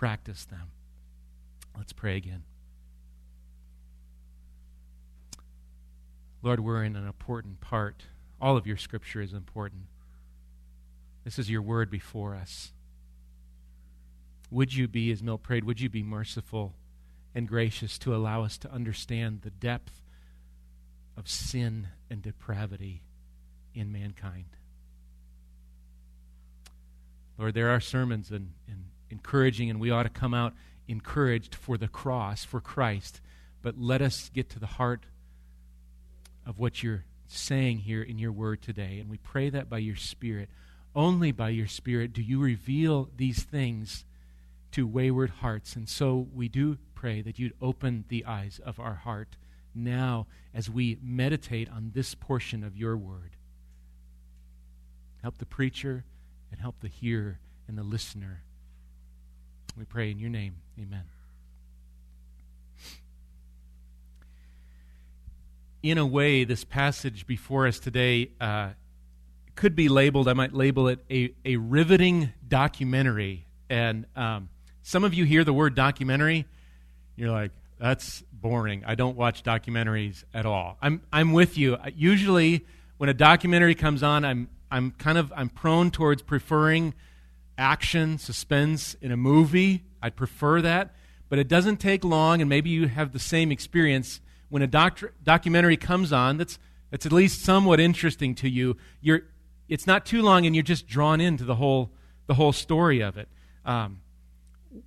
practice 0.00 0.46
them. 0.46 0.70
Let's 1.76 1.92
pray 1.92 2.16
again. 2.16 2.44
Lord, 6.42 6.60
we're 6.60 6.82
in 6.84 6.96
an 6.96 7.06
important 7.06 7.60
part. 7.60 8.04
All 8.40 8.56
of 8.56 8.66
your 8.66 8.78
scripture 8.78 9.20
is 9.20 9.34
important. 9.34 9.82
This 11.22 11.38
is 11.38 11.50
your 11.50 11.60
word 11.60 11.90
before 11.90 12.34
us. 12.34 12.72
Would 14.50 14.72
you 14.72 14.88
be, 14.88 15.12
as 15.12 15.22
Mill 15.22 15.36
prayed, 15.36 15.64
would 15.64 15.82
you 15.82 15.90
be 15.90 16.02
merciful 16.02 16.76
and 17.34 17.46
gracious 17.46 17.98
to 17.98 18.14
allow 18.14 18.42
us 18.42 18.56
to 18.56 18.72
understand 18.72 19.42
the 19.42 19.50
depth 19.50 20.00
of 21.14 21.28
sin 21.28 21.88
and 22.08 22.22
depravity 22.22 23.02
in 23.74 23.92
mankind? 23.92 24.56
Lord, 27.36 27.52
there 27.52 27.68
are 27.68 27.80
sermons 27.80 28.30
and, 28.30 28.54
and 28.66 28.86
encouraging, 29.10 29.70
and 29.70 29.80
we 29.80 29.90
ought 29.90 30.04
to 30.04 30.08
come 30.08 30.34
out 30.34 30.54
encouraged 30.88 31.54
for 31.54 31.78
the 31.78 31.88
cross, 31.88 32.44
for 32.44 32.60
Christ. 32.60 33.20
But 33.62 33.78
let 33.78 34.02
us 34.02 34.30
get 34.34 34.48
to 34.50 34.58
the 34.58 34.66
heart 34.66 35.04
of 36.46 36.58
what 36.58 36.82
you're 36.82 37.04
saying 37.28 37.78
here 37.78 38.02
in 38.02 38.18
your 38.18 38.32
word 38.32 38.60
today. 38.60 38.98
And 38.98 39.08
we 39.08 39.18
pray 39.18 39.50
that 39.50 39.70
by 39.70 39.78
your 39.78 39.96
Spirit. 39.96 40.48
Only 40.94 41.30
by 41.30 41.50
your 41.50 41.68
Spirit 41.68 42.12
do 42.12 42.22
you 42.22 42.40
reveal 42.40 43.08
these 43.16 43.42
things 43.44 44.04
to 44.72 44.86
wayward 44.86 45.30
hearts. 45.30 45.76
And 45.76 45.88
so 45.88 46.28
we 46.34 46.48
do 46.48 46.78
pray 46.94 47.22
that 47.22 47.38
you'd 47.38 47.54
open 47.60 48.04
the 48.08 48.24
eyes 48.24 48.60
of 48.64 48.80
our 48.80 48.94
heart 48.94 49.36
now 49.74 50.26
as 50.52 50.68
we 50.68 50.98
meditate 51.02 51.68
on 51.68 51.92
this 51.94 52.14
portion 52.14 52.64
of 52.64 52.76
your 52.76 52.96
word. 52.96 53.36
Help 55.22 55.38
the 55.38 55.46
preacher 55.46 56.04
and 56.50 56.60
help 56.60 56.80
the 56.80 56.88
hearer 56.88 57.38
and 57.68 57.78
the 57.78 57.82
listener 57.84 58.42
we 59.76 59.84
pray 59.84 60.10
in 60.10 60.18
your 60.18 60.30
name. 60.30 60.56
Amen. 60.78 61.04
In 65.82 65.96
a 65.96 66.04
way, 66.06 66.44
this 66.44 66.64
passage 66.64 67.26
before 67.26 67.66
us 67.66 67.78
today 67.78 68.30
uh, 68.40 68.70
could 69.54 69.74
be 69.74 69.88
labeled, 69.88 70.28
I 70.28 70.34
might 70.34 70.52
label 70.52 70.88
it 70.88 70.98
a, 71.10 71.32
a 71.44 71.56
riveting 71.56 72.32
documentary. 72.46 73.46
And 73.70 74.04
um, 74.14 74.50
Some 74.82 75.04
of 75.04 75.14
you 75.14 75.24
hear 75.24 75.44
the 75.44 75.52
word 75.52 75.74
documentary, 75.74 76.46
you're 77.16 77.30
like, 77.30 77.52
that's 77.78 78.24
boring. 78.32 78.82
I 78.84 78.94
don't 78.94 79.16
watch 79.16 79.42
documentaries 79.42 80.24
at 80.34 80.46
all. 80.46 80.76
I'm, 80.82 81.02
I'm 81.12 81.32
with 81.32 81.56
you. 81.56 81.76
Usually, 81.94 82.66
when 82.98 83.08
a 83.08 83.14
documentary 83.14 83.74
comes 83.74 84.02
on, 84.02 84.24
I'm, 84.24 84.48
I'm 84.70 84.90
kind 84.92 85.16
of 85.16 85.32
I'm 85.36 85.48
prone 85.48 85.90
towards 85.90 86.22
preferring 86.22 86.94
action, 87.60 88.18
suspense 88.18 88.96
in 89.00 89.12
a 89.12 89.16
movie. 89.16 89.84
I'd 90.02 90.16
prefer 90.16 90.60
that. 90.62 90.94
But 91.28 91.38
it 91.38 91.46
doesn't 91.46 91.76
take 91.76 92.04
long, 92.04 92.40
and 92.40 92.48
maybe 92.48 92.70
you 92.70 92.88
have 92.88 93.12
the 93.12 93.20
same 93.20 93.52
experience 93.52 94.20
when 94.48 94.62
a 94.62 94.66
doc- 94.66 95.12
documentary 95.22 95.76
comes 95.76 96.12
on 96.12 96.38
that's, 96.38 96.58
that's 96.90 97.06
at 97.06 97.12
least 97.12 97.44
somewhat 97.44 97.78
interesting 97.78 98.34
to 98.36 98.48
you. 98.48 98.76
You're, 99.00 99.22
it's 99.68 99.86
not 99.86 100.04
too 100.04 100.22
long, 100.22 100.46
and 100.46 100.56
you're 100.56 100.64
just 100.64 100.88
drawn 100.88 101.20
into 101.20 101.44
the 101.44 101.54
whole, 101.54 101.92
the 102.26 102.34
whole 102.34 102.52
story 102.52 103.00
of 103.00 103.16
it. 103.16 103.28
Um, 103.64 104.00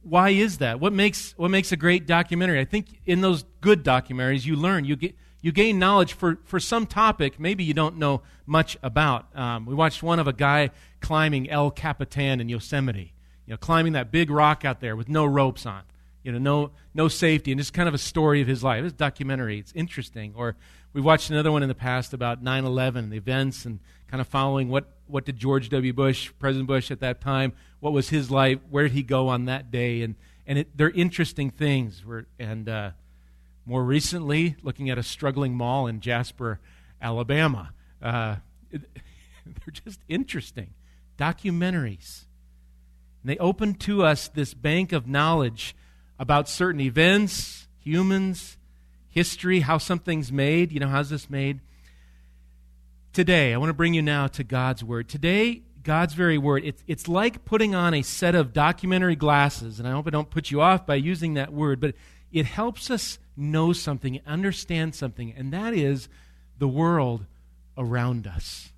why 0.02 0.30
is 0.32 0.58
that? 0.58 0.82
What 0.82 0.92
makes, 0.92 1.34
what 1.38 1.50
makes 1.50 1.72
a 1.72 1.78
great 1.78 2.06
documentary? 2.06 2.60
I 2.60 2.66
think 2.66 2.88
in 3.06 3.22
those 3.22 3.44
good 3.62 3.86
documentaries, 3.86 4.46
you 4.46 4.58
learn, 4.58 4.84
you, 4.84 4.98
get, 4.98 5.16
you 5.44 5.52
gain 5.52 5.78
knowledge 5.78 6.14
for, 6.14 6.40
for 6.46 6.60
some 6.60 6.88
topic 6.88 7.40
maybe 7.40 7.64
you 7.64 7.76
don't 7.76 7.98
know 7.98 8.24
much 8.48 8.78
about. 8.82 9.28
Um, 9.38 9.66
we 9.68 9.76
watched 9.76 10.02
one 10.02 10.18
of 10.18 10.28
a 10.28 10.34
guy 10.34 10.72
climbing 11.02 11.50
El 11.50 11.70
Capitan 11.70 12.42
in 12.42 12.50
Yosemite, 12.50 13.14
you 13.46 13.52
know, 13.52 13.58
climbing 13.58 13.94
that 13.94 14.10
big 14.10 14.32
rock 14.32 14.66
out 14.66 14.80
there 14.80 14.96
with 14.96 15.10
no 15.10 15.26
ropes 15.26 15.66
on, 15.66 15.84
you 16.24 16.32
know, 16.32 16.38
no, 16.40 16.72
no 16.96 17.08
safety, 17.10 17.52
and 17.52 17.60
just 17.60 17.74
kind 17.74 17.88
of 17.88 17.94
a 17.94 18.00
story 18.00 18.42
of 18.42 18.48
his 18.48 18.64
life. 18.64 18.84
It's 18.84 18.94
a 18.94 18.98
documentary. 18.98 19.60
It's 19.60 19.74
interesting. 19.74 20.34
Or 20.36 20.56
we 20.94 21.02
watched 21.02 21.30
another 21.30 21.52
one 21.52 21.62
in 21.62 21.70
the 21.70 21.76
past 21.76 22.14
about 22.14 22.42
9 22.42 22.64
11, 22.64 23.10
the 23.10 23.18
events, 23.18 23.66
and 23.66 23.80
kind 24.08 24.22
of 24.22 24.28
following 24.28 24.70
what, 24.70 24.86
what 25.08 25.26
did 25.26 25.38
George 25.38 25.68
W. 25.70 25.92
Bush, 25.92 26.32
President 26.40 26.68
Bush 26.68 26.90
at 26.90 27.02
that 27.02 27.20
time, 27.20 27.52
what 27.82 27.92
was 27.92 28.10
his 28.10 28.32
life, 28.32 28.60
where 28.70 28.84
did 28.84 28.94
he 28.94 29.04
go 29.04 29.28
on 29.28 29.46
that 29.46 29.72
day, 29.72 30.04
and, 30.04 30.16
and 30.48 30.60
it, 30.60 30.78
they're 30.78 30.92
interesting 30.92 31.50
things. 31.50 32.04
We're, 32.06 32.26
and 32.40 32.70
uh, 32.70 32.92
more 33.66 33.84
recently, 33.84 34.56
looking 34.62 34.90
at 34.90 34.98
a 34.98 35.04
struggling 35.04 35.56
mall 35.56 35.88
in 35.88 36.00
Jasper, 36.02 36.60
Alabama. 37.02 37.72
Uh, 38.02 38.38
it, 38.72 38.82
they're 39.46 39.72
just 39.72 40.00
interesting 40.08 40.74
documentaries. 41.18 42.26
And 43.22 43.32
they 43.32 43.38
open 43.38 43.76
to 43.76 44.04
us 44.04 44.28
this 44.28 44.54
bank 44.54 44.92
of 44.92 45.08
knowledge 45.08 45.76
about 46.20 46.50
certain 46.50 46.82
events, 46.82 47.68
humans, 47.80 48.58
history, 49.10 49.62
how 49.62 49.78
something's 49.78 50.32
made. 50.32 50.72
You 50.72 50.80
know, 50.80 50.88
how's 50.88 51.10
this 51.10 51.30
made? 51.30 51.60
Today, 53.14 53.54
I 53.54 53.58
want 53.58 53.70
to 53.70 53.76
bring 53.76 53.94
you 53.94 54.02
now 54.02 54.28
to 54.28 54.44
God's 54.44 54.84
Word. 54.84 55.08
Today, 55.08 55.62
God's 55.84 56.14
very 56.14 56.38
word. 56.38 56.64
It's, 56.66 56.82
it's 56.88 57.08
like 57.08 57.46
putting 57.46 57.76
on 57.76 57.94
a 57.94 58.02
set 58.02 58.36
of 58.36 58.54
documentary 58.54 59.16
glasses, 59.16 59.80
and 59.80 59.88
I 59.88 59.92
hope 59.92 60.08
I 60.08 60.12
don't 60.12 60.30
put 60.30 60.50
you 60.50 60.62
off 60.62 60.86
by 60.86 60.96
using 60.96 61.34
that 61.34 61.52
word, 61.52 61.80
but 61.80 61.94
it 62.32 62.46
helps 62.46 62.90
us 62.90 63.20
know 63.36 63.74
something, 63.74 64.20
understand 64.26 64.96
something, 64.96 65.34
and 65.36 65.52
that 65.54 65.74
is 65.74 66.10
the 66.58 66.68
world 66.68 67.26
around 67.78 68.28
us. 68.28 68.72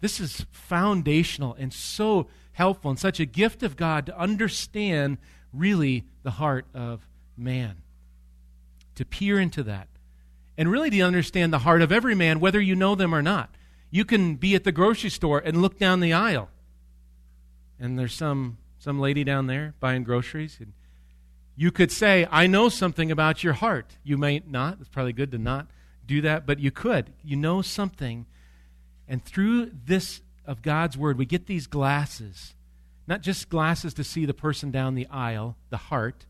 This 0.00 0.18
is 0.18 0.46
foundational 0.50 1.54
and 1.54 1.72
so 1.72 2.26
helpful 2.52 2.90
and 2.90 2.98
such 2.98 3.20
a 3.20 3.24
gift 3.24 3.62
of 3.62 3.76
God 3.76 4.06
to 4.06 4.18
understand 4.18 5.18
really 5.52 6.04
the 6.22 6.32
heart 6.32 6.66
of 6.74 7.06
man, 7.36 7.76
to 8.94 9.04
peer 9.04 9.38
into 9.38 9.62
that, 9.62 9.88
and 10.58 10.70
really 10.70 10.90
to 10.90 11.00
understand 11.00 11.52
the 11.52 11.60
heart 11.60 11.82
of 11.82 11.92
every 11.92 12.14
man, 12.14 12.40
whether 12.40 12.60
you 12.60 12.74
know 12.74 12.94
them 12.94 13.14
or 13.14 13.22
not. 13.22 13.54
You 13.90 14.04
can 14.04 14.36
be 14.36 14.54
at 14.54 14.64
the 14.64 14.72
grocery 14.72 15.10
store 15.10 15.38
and 15.38 15.62
look 15.62 15.78
down 15.78 16.00
the 16.00 16.12
aisle, 16.12 16.48
and 17.78 17.98
there's 17.98 18.14
some, 18.14 18.58
some 18.78 18.98
lady 18.98 19.22
down 19.24 19.46
there 19.46 19.74
buying 19.80 20.02
groceries. 20.02 20.58
And 20.60 20.72
you 21.56 21.70
could 21.70 21.92
say, 21.92 22.26
I 22.30 22.46
know 22.46 22.68
something 22.68 23.10
about 23.10 23.44
your 23.44 23.52
heart. 23.52 23.98
You 24.02 24.16
may 24.16 24.42
not. 24.46 24.78
It's 24.80 24.88
probably 24.88 25.12
good 25.12 25.30
to 25.32 25.38
not 25.38 25.68
do 26.06 26.20
that, 26.22 26.46
but 26.46 26.58
you 26.58 26.70
could. 26.70 27.12
You 27.22 27.36
know 27.36 27.62
something. 27.62 28.26
And 29.06 29.24
through 29.24 29.70
this 29.84 30.22
of 30.46 30.62
God's 30.62 30.96
Word, 30.96 31.18
we 31.18 31.26
get 31.26 31.46
these 31.46 31.66
glasses. 31.66 32.54
Not 33.06 33.20
just 33.20 33.48
glasses 33.48 33.94
to 33.94 34.04
see 34.04 34.24
the 34.24 34.34
person 34.34 34.70
down 34.70 34.94
the 34.94 35.06
aisle, 35.08 35.56
the 35.70 35.76
heart, 35.76 36.26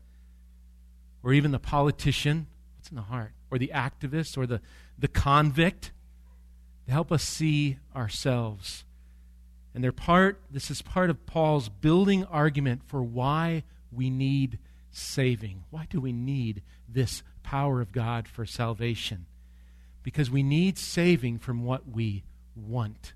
or 1.23 1.33
even 1.33 1.51
the 1.51 1.59
politician. 1.59 2.47
What's 2.77 2.89
in 2.89 2.95
the 2.95 3.03
heart? 3.03 3.31
Or 3.49 3.57
the 3.57 3.71
activist, 3.73 4.37
or 4.37 4.45
the, 4.45 4.61
the 4.99 5.07
convict 5.07 5.91
to 6.85 6.91
help 6.91 7.11
us 7.11 7.23
see 7.23 7.77
ourselves. 7.95 8.83
And 9.73 9.83
they're 9.83 9.91
part, 9.91 10.41
this 10.51 10.69
is 10.69 10.81
part 10.81 11.09
of 11.09 11.25
Paul's 11.25 11.69
building 11.69 12.25
argument 12.25 12.81
for 12.85 13.01
why 13.01 13.63
we 13.91 14.09
need 14.09 14.59
saving. 14.93 15.65
Why 15.69 15.87
do 15.89 15.99
we 15.99 16.13
need 16.13 16.63
this 16.87 17.23
power 17.43 17.81
of 17.81 17.91
God 17.91 18.27
for 18.27 18.45
salvation? 18.45 19.25
Because 20.01 20.31
we 20.31 20.43
need 20.43 20.77
saving 20.77 21.39
from 21.39 21.65
what 21.65 21.89
we 21.89 22.23
want. 22.55 23.13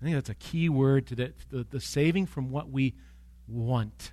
I 0.00 0.04
think 0.04 0.14
that's 0.14 0.30
a 0.30 0.34
key 0.34 0.68
word 0.68 1.06
to 1.08 1.14
the, 1.14 1.32
the, 1.50 1.66
the 1.68 1.80
saving 1.80 2.26
from 2.26 2.50
what 2.50 2.70
we 2.70 2.94
want. 3.48 4.12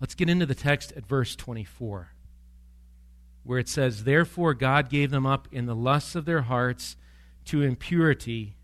Let's 0.00 0.14
get 0.14 0.30
into 0.30 0.46
the 0.46 0.54
text 0.54 0.92
at 0.96 1.06
verse 1.06 1.36
24 1.36 2.10
where 3.42 3.58
it 3.58 3.68
says, 3.68 4.04
Therefore 4.04 4.54
God 4.54 4.88
gave 4.88 5.10
them 5.10 5.26
up 5.26 5.48
in 5.50 5.66
the 5.66 5.74
lusts 5.74 6.14
of 6.14 6.24
their 6.24 6.42
hearts 6.42 6.96
to 7.46 7.62
impurity, 7.62 8.56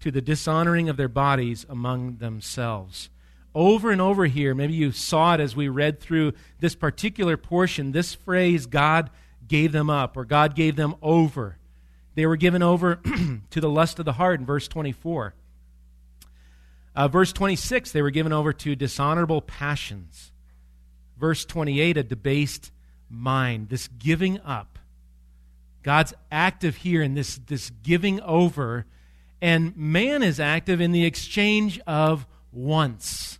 to 0.00 0.10
the 0.10 0.20
dishonoring 0.20 0.88
of 0.88 0.96
their 0.96 1.08
bodies 1.08 1.66
among 1.68 2.16
themselves. 2.16 3.10
Over 3.56 3.90
and 3.90 4.02
over 4.02 4.26
here, 4.26 4.54
maybe 4.54 4.74
you 4.74 4.92
saw 4.92 5.32
it 5.32 5.40
as 5.40 5.56
we 5.56 5.70
read 5.70 5.98
through 5.98 6.34
this 6.60 6.74
particular 6.74 7.38
portion, 7.38 7.92
this 7.92 8.12
phrase, 8.12 8.66
God 8.66 9.08
gave 9.48 9.72
them 9.72 9.88
up, 9.88 10.14
or 10.14 10.26
God 10.26 10.54
gave 10.54 10.76
them 10.76 10.94
over. 11.00 11.56
They 12.16 12.26
were 12.26 12.36
given 12.36 12.62
over 12.62 12.96
to 13.50 13.60
the 13.62 13.70
lust 13.70 13.98
of 13.98 14.04
the 14.04 14.12
heart 14.12 14.40
in 14.40 14.44
verse 14.44 14.68
24. 14.68 15.32
Uh, 16.94 17.08
verse 17.08 17.32
26, 17.32 17.92
they 17.92 18.02
were 18.02 18.10
given 18.10 18.30
over 18.30 18.52
to 18.52 18.76
dishonorable 18.76 19.40
passions. 19.40 20.32
Verse 21.18 21.46
28, 21.46 21.96
a 21.96 22.02
debased 22.02 22.72
mind, 23.08 23.70
this 23.70 23.88
giving 23.88 24.38
up. 24.40 24.78
God's 25.82 26.12
active 26.30 26.76
here 26.76 27.00
in 27.00 27.14
this, 27.14 27.40
this 27.46 27.70
giving 27.82 28.20
over, 28.20 28.84
and 29.40 29.74
man 29.78 30.22
is 30.22 30.38
active 30.38 30.82
in 30.82 30.92
the 30.92 31.06
exchange 31.06 31.80
of 31.86 32.26
wants. 32.52 33.38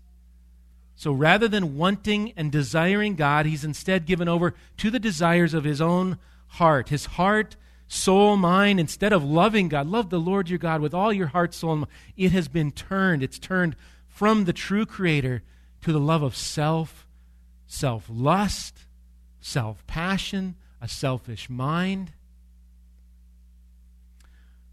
So 0.96 1.12
rather 1.12 1.46
than 1.46 1.76
wanting 1.76 2.32
and 2.36 2.50
desiring 2.50 3.16
God, 3.16 3.44
he's 3.44 3.64
instead 3.64 4.06
given 4.06 4.28
over 4.28 4.54
to 4.78 4.90
the 4.90 4.98
desires 4.98 5.52
of 5.52 5.64
his 5.64 5.80
own 5.80 6.18
heart. 6.46 6.88
His 6.88 7.04
heart, 7.04 7.54
soul, 7.86 8.38
mind, 8.38 8.80
instead 8.80 9.12
of 9.12 9.22
loving 9.22 9.68
God, 9.68 9.86
love 9.86 10.08
the 10.08 10.18
Lord 10.18 10.48
your 10.48 10.58
God 10.58 10.80
with 10.80 10.94
all 10.94 11.12
your 11.12 11.26
heart, 11.26 11.52
soul, 11.52 11.72
and 11.72 11.80
mind. 11.82 11.92
It 12.16 12.32
has 12.32 12.48
been 12.48 12.72
turned. 12.72 13.22
It's 13.22 13.38
turned 13.38 13.76
from 14.08 14.46
the 14.46 14.54
true 14.54 14.86
Creator 14.86 15.42
to 15.82 15.92
the 15.92 16.00
love 16.00 16.22
of 16.22 16.34
self, 16.34 17.06
self 17.66 18.06
lust, 18.08 18.86
self 19.38 19.86
passion, 19.86 20.56
a 20.80 20.88
selfish 20.88 21.50
mind. 21.50 22.12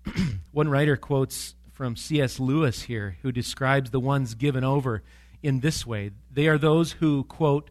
One 0.54 0.70
writer 0.70 0.96
quotes 0.96 1.56
from 1.74 1.98
C.S. 1.98 2.40
Lewis 2.40 2.84
here, 2.84 3.18
who 3.24 3.34
describes 3.34 3.90
the 3.90 4.00
ones 4.00 4.36
given 4.36 4.64
over 4.64 5.04
in 5.44 5.60
this 5.60 5.86
way 5.86 6.12
They 6.32 6.48
are 6.48 6.58
those 6.58 6.94
who, 6.94 7.26
quote, 7.26 7.70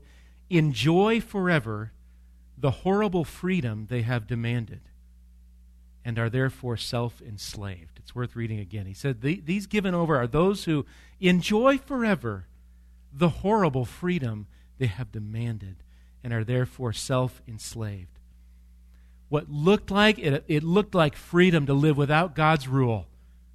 enjoy 0.48 1.20
forever 1.20 1.92
the 2.56 2.70
horrible 2.70 3.24
freedom 3.24 3.86
they 3.88 4.02
have 4.02 4.28
demanded 4.28 4.82
and 6.04 6.18
are 6.18 6.30
therefore 6.30 6.76
self 6.76 7.20
enslaved. 7.20 7.98
It's 7.98 8.14
worth 8.14 8.36
reading 8.36 8.60
again. 8.60 8.86
He 8.86 8.94
said, 8.94 9.20
These 9.20 9.66
given 9.66 9.94
over 9.94 10.16
are 10.16 10.26
those 10.26 10.64
who 10.64 10.86
enjoy 11.20 11.78
forever 11.78 12.46
the 13.12 13.28
horrible 13.28 13.84
freedom 13.84 14.46
they 14.78 14.86
have 14.86 15.12
demanded 15.12 15.76
and 16.24 16.32
are 16.32 16.44
therefore 16.44 16.92
self 16.92 17.42
enslaved. 17.48 18.18
What 19.28 19.50
looked 19.50 19.90
like 19.90 20.18
it, 20.18 20.44
it 20.46 20.62
looked 20.62 20.94
like 20.94 21.16
freedom 21.16 21.66
to 21.66 21.74
live 21.74 21.96
without 21.96 22.34
God's 22.34 22.68
rule. 22.68 23.06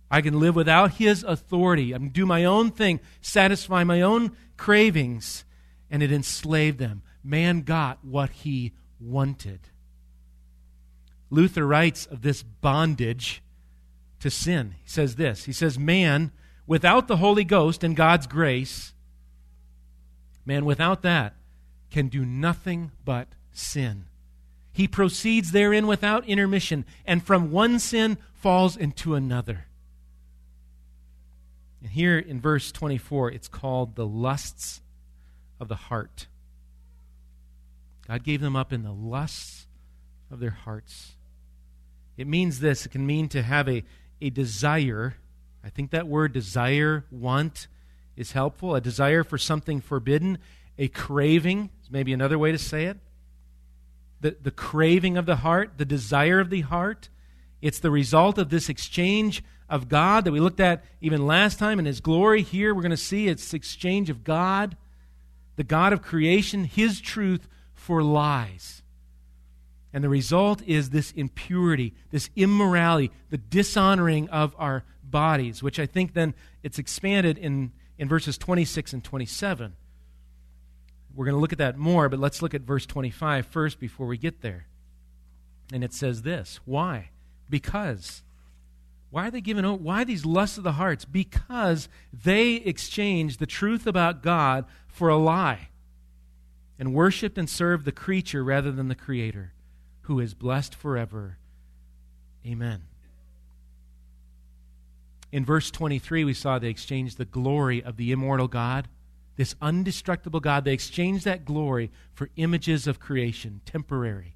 I 0.10 0.22
can 0.22 0.40
live 0.40 0.56
without 0.56 0.94
His 0.94 1.24
authority. 1.24 1.94
I 1.94 1.98
can 1.98 2.10
do 2.10 2.26
my 2.26 2.46
own 2.46 2.72
thing, 2.72 3.00
satisfy 3.22 3.84
my 3.84 4.02
own 4.02 4.36
cravings, 4.56 5.46
and 5.90 6.02
it 6.04 6.12
enslaved 6.12 6.80
them. 6.80 7.04
Man 7.24 7.62
got 7.62 8.04
what 8.04 8.30
he 8.30 8.74
wanted. 9.00 9.60
Luther 11.30 11.68
writes 11.68 12.06
of 12.06 12.22
this 12.22 12.42
bondage 12.42 13.42
to 14.20 14.30
sin. 14.30 14.76
He 14.82 14.90
says 14.90 15.16
this 15.16 15.46
He 15.46 15.54
says, 15.54 15.78
Man, 15.78 16.32
without 16.66 17.08
the 17.08 17.18
Holy 17.18 17.44
Ghost 17.44 17.84
and 17.84 17.96
God's 17.96 18.28
grace, 18.28 18.94
man, 20.46 20.66
without 20.66 21.02
that, 21.02 21.36
can 21.92 22.08
do 22.08 22.26
nothing 22.26 22.92
but 23.04 23.30
sin. 23.52 24.06
He 24.72 24.88
proceeds 24.88 25.52
therein 25.52 25.88
without 25.88 26.26
intermission, 26.26 26.86
and 27.06 27.24
from 27.24 27.52
one 27.52 27.80
sin 27.80 28.18
falls 28.34 28.78
into 28.78 29.16
another. 29.16 29.67
And 31.88 31.94
here 31.94 32.20
in 32.20 32.42
verse 32.42 32.74
24, 32.74 33.32
it's 33.32 33.48
called 33.48 33.96
the 33.96 34.06
lusts 34.06 34.82
of 35.58 35.70
the 35.70 35.76
heart. 35.76 36.28
God 38.06 38.26
gave 38.26 38.42
them 38.42 38.58
up 38.58 38.74
in 38.74 38.84
the 38.84 38.92
lusts 38.92 39.68
of 40.30 40.42
their 40.42 40.50
hearts. 40.50 41.14
It 42.18 42.28
means 42.28 42.60
this 42.60 42.86
it 42.86 42.90
can 42.90 43.08
mean 43.08 43.30
to 43.30 43.42
have 43.42 43.70
a, 43.70 43.86
a 44.20 44.30
desire. 44.30 45.16
I 45.64 45.70
think 45.70 45.92
that 45.92 46.10
word 46.10 46.34
desire, 46.34 47.06
want, 47.10 47.70
is 48.18 48.34
helpful. 48.34 48.76
A 48.76 48.82
desire 48.82 49.24
for 49.24 49.38
something 49.38 49.80
forbidden, 49.80 50.40
a 50.78 50.90
craving 50.90 51.70
is 51.82 51.90
maybe 51.90 52.12
another 52.12 52.38
way 52.38 52.52
to 52.52 52.58
say 52.58 52.84
it. 52.84 52.98
The, 54.20 54.36
the 54.42 54.52
craving 54.52 55.16
of 55.16 55.26
the 55.26 55.38
heart, 55.38 55.78
the 55.78 55.86
desire 55.86 56.42
of 56.42 56.50
the 56.50 56.62
heart. 56.62 57.08
It's 57.62 57.80
the 57.80 57.92
result 57.92 58.38
of 58.38 58.50
this 58.50 58.68
exchange 58.68 59.42
of 59.70 59.90
God 59.90 60.26
that 60.26 60.32
we 60.32 60.40
looked 60.40 60.60
at 60.60 60.84
even 61.02 61.28
last 61.28 61.60
time 61.60 61.80
in 61.80 61.86
His 61.86 62.00
glory. 62.00 62.42
Here 62.42 62.74
we're 62.74 62.82
going 62.82 62.92
to 62.92 62.98
see 62.98 63.28
it's 63.28 63.54
exchange 63.54 64.10
of 64.10 64.24
God, 64.24 64.78
the 65.56 65.64
God 65.64 65.94
of 65.94 66.02
creation, 66.02 66.64
His 66.64 67.02
truth 67.02 67.48
for 67.74 68.02
lies. 68.02 68.82
And 69.94 70.04
the 70.04 70.10
result 70.10 70.62
is 70.64 70.90
this 70.90 71.12
impurity, 71.14 71.94
this 72.12 72.30
immorality, 72.36 73.12
the 73.30 73.38
dishonoring 73.38 74.30
of 74.30 74.56
our 74.58 74.84
bodies, 75.04 75.64
which 75.64 75.80
I 75.80 75.86
think 75.86 76.14
then 76.14 76.34
it's 76.64 76.78
expanded 76.78 77.38
in, 77.38 77.72
in 77.98 78.08
verses 78.08 78.38
26 78.38 78.94
and 78.94 79.04
27. 79.04 79.76
We're 81.16 81.26
going 81.26 81.36
to 81.36 81.42
look 81.42 81.54
at 81.54 81.58
that 81.58 81.78
more, 81.78 82.10
but 82.10 82.20
let's 82.20 82.42
look 82.42 82.54
at 82.54 82.62
verse 82.62 82.86
25 82.86 83.48
first 83.48 83.80
before 83.80 84.06
we 84.06 84.18
get 84.18 84.42
there. 84.42 84.68
And 85.74 85.84
it 85.84 85.94
says 85.94 86.22
this 86.22 86.60
Why? 86.66 87.10
Because. 87.50 88.24
Why 89.10 89.28
are 89.28 89.32
they 89.32 89.42
giving 89.42 89.66
over? 89.66 89.82
Why 89.82 90.04
these 90.04 90.26
lusts 90.26 90.58
of 90.58 90.64
the 90.64 90.74
hearts? 90.74 91.06
Because 91.06 91.88
they 92.12 92.56
exchanged 92.56 93.40
the 93.40 93.46
truth 93.46 93.88
about 93.88 94.22
God 94.22 94.66
for 94.88 95.10
a 95.10 95.18
lie 95.18 95.70
and 96.78 96.94
worshiped 96.94 97.38
and 97.38 97.50
served 97.50 97.86
the 97.86 97.92
creature 97.92 98.44
rather 98.44 98.72
than 98.72 98.88
the 98.88 98.96
Creator, 98.96 99.54
who 100.02 100.20
is 100.20 100.34
blessed 100.34 100.76
forever. 100.76 101.38
Amen. 102.46 102.84
In 105.32 105.44
verse 105.44 105.72
23, 105.72 106.24
we 106.24 106.34
saw 106.34 106.60
they 106.60 106.70
exchanged 106.70 107.18
the 107.18 107.26
glory 107.26 107.84
of 107.84 107.98
the 107.98 108.12
immortal 108.12 108.48
God, 108.48 108.88
this 109.36 109.54
undestructible 109.56 110.42
God. 110.42 110.64
They 110.64 110.74
exchanged 110.74 111.26
that 111.26 111.46
glory 111.46 111.92
for 112.14 112.30
images 112.38 112.88
of 112.88 113.00
creation, 113.00 113.62
temporary. 113.66 114.36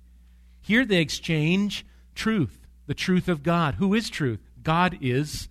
Here 0.62 0.86
they 0.86 0.98
exchange 0.98 1.86
truth, 2.14 2.60
the 2.88 2.94
truth 2.94 3.28
of 3.28 3.44
God. 3.44 3.76
Who 3.76 3.94
is 3.94 4.10
truth? 4.10 4.40
God 4.64 4.98
is. 5.02 5.50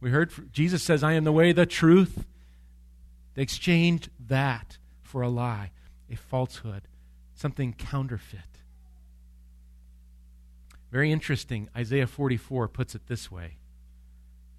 We 0.00 0.10
heard 0.10 0.32
Jesus 0.52 0.82
says, 0.82 1.02
I 1.02 1.12
am 1.12 1.24
the 1.24 1.32
way, 1.32 1.52
the 1.52 1.66
truth. 1.66 2.24
They 3.34 3.42
exchanged 3.42 4.10
that 4.28 4.78
for 5.02 5.22
a 5.22 5.28
lie, 5.28 5.70
a 6.10 6.16
falsehood, 6.16 6.82
something 7.34 7.72
counterfeit. 7.72 8.40
Very 10.90 11.12
interesting. 11.12 11.68
Isaiah 11.76 12.06
44 12.06 12.68
puts 12.68 12.94
it 12.94 13.06
this 13.06 13.30
way. 13.30 13.58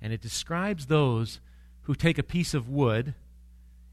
And 0.01 0.13
it 0.13 0.21
describes 0.21 0.86
those 0.86 1.39
who 1.81 1.95
take 1.95 2.17
a 2.17 2.24
piece 2.24 2.53
of 2.53 2.69
wood 2.69 3.13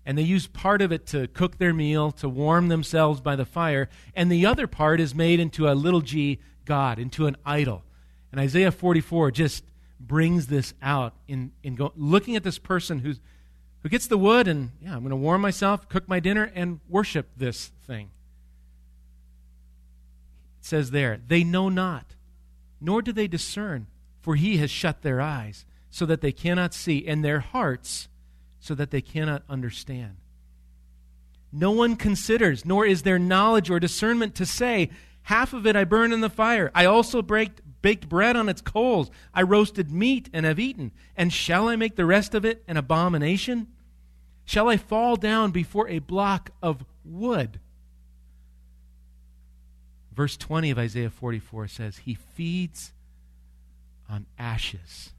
and 0.08 0.16
they 0.16 0.22
use 0.22 0.46
part 0.46 0.80
of 0.80 0.90
it 0.90 1.06
to 1.08 1.28
cook 1.28 1.58
their 1.58 1.74
meal, 1.74 2.12
to 2.12 2.30
warm 2.30 2.68
themselves 2.68 3.20
by 3.20 3.36
the 3.36 3.44
fire, 3.44 3.90
and 4.16 4.32
the 4.32 4.46
other 4.46 4.66
part 4.66 5.00
is 5.00 5.14
made 5.14 5.38
into 5.38 5.68
a 5.68 5.76
little 5.76 6.00
g 6.00 6.40
God, 6.64 6.98
into 6.98 7.26
an 7.26 7.36
idol. 7.44 7.84
And 8.32 8.40
Isaiah 8.40 8.72
44 8.72 9.30
just 9.30 9.64
brings 10.00 10.46
this 10.46 10.74
out 10.82 11.14
in, 11.26 11.52
in 11.62 11.74
go, 11.74 11.92
looking 11.96 12.36
at 12.36 12.44
this 12.44 12.58
person 12.58 13.00
who's 13.00 13.18
who 13.82 13.88
gets 13.88 14.06
the 14.06 14.18
wood 14.18 14.48
and, 14.48 14.72
yeah, 14.82 14.92
I'm 14.94 15.00
going 15.00 15.10
to 15.10 15.16
warm 15.16 15.40
myself, 15.40 15.88
cook 15.88 16.08
my 16.08 16.20
dinner, 16.20 16.50
and 16.54 16.80
worship 16.88 17.28
this 17.36 17.70
thing. 17.86 18.10
It 20.60 20.66
says 20.66 20.90
there, 20.90 21.20
they 21.26 21.44
know 21.44 21.68
not, 21.68 22.14
nor 22.80 23.02
do 23.02 23.12
they 23.12 23.28
discern, 23.28 23.86
for 24.20 24.34
he 24.34 24.56
has 24.56 24.70
shut 24.70 25.02
their 25.02 25.20
eyes, 25.20 25.64
so 25.90 26.04
that 26.06 26.20
they 26.20 26.32
cannot 26.32 26.74
see, 26.74 27.06
and 27.06 27.24
their 27.24 27.40
hearts, 27.40 28.08
so 28.58 28.74
that 28.74 28.90
they 28.90 29.00
cannot 29.00 29.42
understand. 29.48 30.16
No 31.52 31.70
one 31.70 31.96
considers, 31.96 32.64
nor 32.64 32.84
is 32.84 33.02
there 33.02 33.18
knowledge 33.18 33.70
or 33.70 33.80
discernment 33.80 34.34
to 34.34 34.46
say, 34.46 34.90
Half 35.22 35.52
of 35.52 35.66
it 35.66 35.76
I 35.76 35.84
burn 35.84 36.12
in 36.12 36.22
the 36.22 36.30
fire. 36.30 36.70
I 36.74 36.86
also 36.86 37.20
baked, 37.20 37.60
baked 37.82 38.08
bread 38.08 38.36
on 38.36 38.48
its 38.48 38.60
coals. 38.60 39.10
I 39.32 39.42
roasted 39.42 39.90
meat 39.90 40.28
and 40.32 40.44
have 40.44 40.58
eaten. 40.58 40.92
And 41.16 41.32
shall 41.32 41.68
I 41.68 41.76
make 41.76 41.96
the 41.96 42.06
rest 42.06 42.34
of 42.34 42.44
it 42.44 42.62
an 42.66 42.76
abomination? 42.76 43.68
Shall 44.44 44.68
I 44.68 44.76
fall 44.76 45.16
down 45.16 45.50
before 45.50 45.88
a 45.88 45.98
block 45.98 46.50
of 46.62 46.84
wood? 47.04 47.60
Verse 50.12 50.36
20 50.36 50.70
of 50.70 50.78
Isaiah 50.78 51.10
44 51.10 51.68
says, 51.68 51.98
He 51.98 52.14
feeds 52.14 52.92
on 54.08 54.26
ashes. 54.38 55.10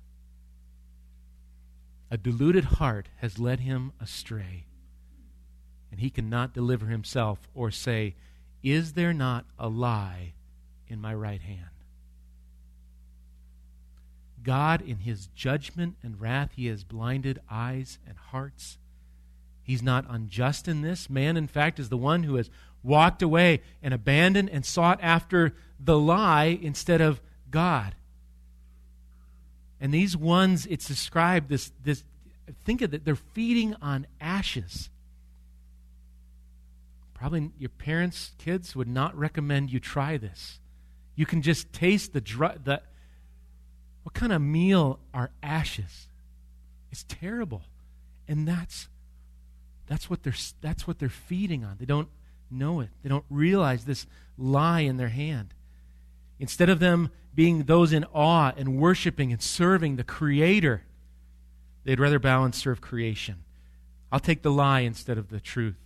A 2.11 2.17
deluded 2.17 2.65
heart 2.65 3.07
has 3.17 3.39
led 3.39 3.59
him 3.59 3.93
astray, 4.01 4.65
and 5.91 5.99
he 5.99 6.09
cannot 6.09 6.53
deliver 6.53 6.87
himself 6.87 7.47
or 7.53 7.69
say, 7.71 8.15
Is 8.63 8.93
there 8.93 9.13
not 9.13 9.45
a 9.59 9.69
lie 9.69 10.33
in 10.87 10.99
my 10.99 11.13
right 11.13 11.41
hand? 11.41 11.78
God, 14.43 14.81
in 14.81 14.97
his 14.97 15.27
judgment 15.27 15.95
and 16.03 16.19
wrath, 16.19 16.51
he 16.55 16.67
has 16.67 16.83
blinded 16.83 17.39
eyes 17.49 17.99
and 18.07 18.17
hearts. 18.17 18.77
He's 19.63 19.83
not 19.83 20.05
unjust 20.09 20.67
in 20.67 20.81
this. 20.81 21.09
Man, 21.09 21.37
in 21.37 21.47
fact, 21.47 21.79
is 21.79 21.89
the 21.89 21.97
one 21.97 22.23
who 22.23 22.35
has 22.35 22.49
walked 22.81 23.21
away 23.21 23.61
and 23.83 23.93
abandoned 23.93 24.49
and 24.49 24.65
sought 24.65 24.99
after 25.01 25.53
the 25.79 25.97
lie 25.97 26.57
instead 26.61 27.01
of 27.01 27.21
God. 27.51 27.95
And 29.79 29.93
these 29.93 30.17
ones, 30.17 30.65
it's 30.65 30.87
described 30.87 31.49
this, 31.49 31.71
this 31.83 32.03
think 32.65 32.81
of 32.81 32.93
it, 32.93 33.05
they're 33.05 33.15
feeding 33.15 33.75
on 33.81 34.07
ashes. 34.19 34.89
Probably 37.13 37.51
your 37.57 37.69
parents, 37.69 38.31
kids 38.37 38.75
would 38.75 38.87
not 38.87 39.17
recommend 39.17 39.71
you 39.71 39.79
try 39.79 40.17
this. 40.17 40.59
You 41.15 41.25
can 41.25 41.41
just 41.41 41.73
taste 41.73 42.13
the, 42.13 42.21
dr- 42.21 42.63
the 42.63 42.81
what 44.09 44.15
kind 44.15 44.33
of 44.33 44.41
meal 44.41 44.97
are 45.13 45.29
ashes? 45.43 46.07
It's 46.91 47.05
terrible. 47.07 47.61
And 48.27 48.47
that's 48.47 48.87
that's 49.85 50.09
what 50.09 50.23
they're 50.23 50.33
that's 50.61 50.87
what 50.87 50.97
they're 50.97 51.09
feeding 51.09 51.63
on. 51.63 51.75
They 51.77 51.85
don't 51.85 52.07
know 52.49 52.79
it. 52.79 52.89
They 53.03 53.09
don't 53.09 53.25
realize 53.29 53.85
this 53.85 54.07
lie 54.35 54.79
in 54.79 54.97
their 54.97 55.09
hand. 55.09 55.53
Instead 56.39 56.69
of 56.69 56.79
them 56.79 57.11
being 57.35 57.65
those 57.65 57.93
in 57.93 58.03
awe 58.05 58.51
and 58.57 58.79
worshiping 58.79 59.31
and 59.31 59.43
serving 59.43 59.97
the 59.97 60.03
creator, 60.03 60.81
they'd 61.83 61.99
rather 61.99 62.17
bow 62.17 62.43
and 62.43 62.55
serve 62.55 62.81
creation. 62.81 63.43
I'll 64.11 64.19
take 64.19 64.41
the 64.41 64.51
lie 64.51 64.79
instead 64.79 65.19
of 65.19 65.29
the 65.29 65.39
truth. 65.39 65.77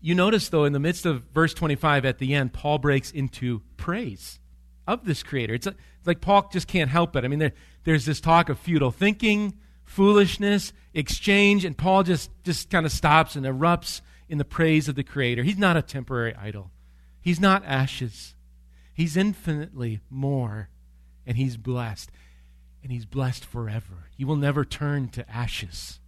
You 0.00 0.14
notice, 0.14 0.48
though, 0.48 0.66
in 0.66 0.72
the 0.72 0.78
midst 0.78 1.04
of 1.04 1.24
verse 1.34 1.52
25 1.52 2.04
at 2.04 2.18
the 2.18 2.32
end, 2.32 2.52
Paul 2.52 2.78
breaks 2.78 3.10
into 3.10 3.62
praise 3.76 4.38
of 4.86 5.04
this 5.04 5.22
creator. 5.22 5.54
It's, 5.54 5.66
a, 5.66 5.74
like 6.08 6.20
Paul 6.20 6.48
just 6.52 6.66
can't 6.66 6.90
help 6.90 7.14
it. 7.14 7.24
I 7.24 7.28
mean, 7.28 7.38
there, 7.38 7.52
there's 7.84 8.04
this 8.04 8.20
talk 8.20 8.48
of 8.48 8.58
futile 8.58 8.90
thinking, 8.90 9.54
foolishness, 9.84 10.72
exchange, 10.94 11.64
and 11.64 11.78
Paul 11.78 12.02
just, 12.02 12.30
just 12.42 12.70
kind 12.70 12.84
of 12.84 12.90
stops 12.90 13.36
and 13.36 13.46
erupts 13.46 14.00
in 14.28 14.38
the 14.38 14.44
praise 14.44 14.88
of 14.88 14.96
the 14.96 15.04
creator. 15.04 15.42
He's 15.42 15.58
not 15.58 15.76
a 15.76 15.82
temporary 15.82 16.34
idol, 16.34 16.72
he's 17.20 17.38
not 17.38 17.64
ashes. 17.64 18.34
He's 18.92 19.16
infinitely 19.16 20.00
more, 20.10 20.70
and 21.24 21.36
he's 21.36 21.56
blessed. 21.56 22.10
And 22.82 22.90
he's 22.90 23.06
blessed 23.06 23.44
forever. 23.44 24.08
He 24.16 24.24
will 24.24 24.34
never 24.34 24.64
turn 24.64 25.08
to 25.10 25.30
ashes. 25.30 26.00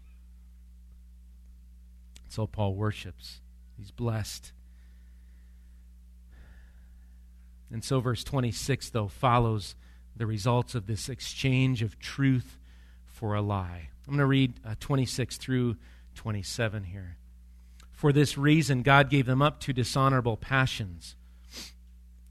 So 2.28 2.48
Paul 2.48 2.74
worships. 2.74 3.40
He's 3.78 3.92
blessed. 3.92 4.50
And 7.72 7.84
so, 7.84 8.00
verse 8.00 8.24
26, 8.24 8.90
though, 8.90 9.06
follows 9.06 9.76
the 10.20 10.26
results 10.26 10.74
of 10.74 10.86
this 10.86 11.08
exchange 11.08 11.80
of 11.80 11.98
truth 11.98 12.58
for 13.06 13.34
a 13.34 13.40
lie. 13.40 13.88
I'm 14.06 14.12
going 14.12 14.18
to 14.18 14.26
read 14.26 14.52
uh, 14.66 14.74
26 14.78 15.38
through 15.38 15.76
27 16.14 16.84
here. 16.84 17.16
For 17.90 18.12
this 18.12 18.36
reason, 18.36 18.82
God 18.82 19.08
gave 19.08 19.24
them 19.24 19.40
up 19.40 19.60
to 19.60 19.72
dishonorable 19.72 20.36
passions. 20.36 21.16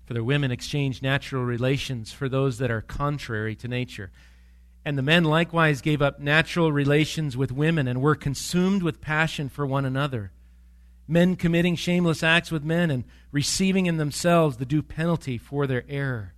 For 0.06 0.14
their 0.14 0.24
women 0.24 0.52
exchanged 0.52 1.02
natural 1.02 1.44
relations 1.44 2.12
for 2.12 2.30
those 2.30 2.60
that 2.60 2.70
are 2.70 2.82
contrary 2.82 3.56
to 3.56 3.68
nature. 3.68 4.12
And 4.86 4.96
the 4.96 5.02
men 5.02 5.24
likewise 5.24 5.82
gave 5.82 6.00
up 6.00 6.20
natural 6.20 6.72
relations 6.72 7.36
with 7.36 7.52
women 7.52 7.88
and 7.88 8.04
were 8.04 8.14
consumed 8.14 8.84
with 8.84 9.02
passion 9.02 9.50
for 9.50 9.66
one 9.66 9.84
another 9.84 10.32
men 11.10 11.36
committing 11.36 11.76
shameless 11.76 12.22
acts 12.22 12.52
with 12.52 12.64
men 12.64 12.92
and 12.92 13.04
receiving 13.32 13.88
in 13.88 13.98
themselves 13.98 14.58
the 14.58 14.66
due 14.66 14.84
penalty 14.84 15.40
for 15.40 15.66
their 15.66 15.84
error. 15.90 16.36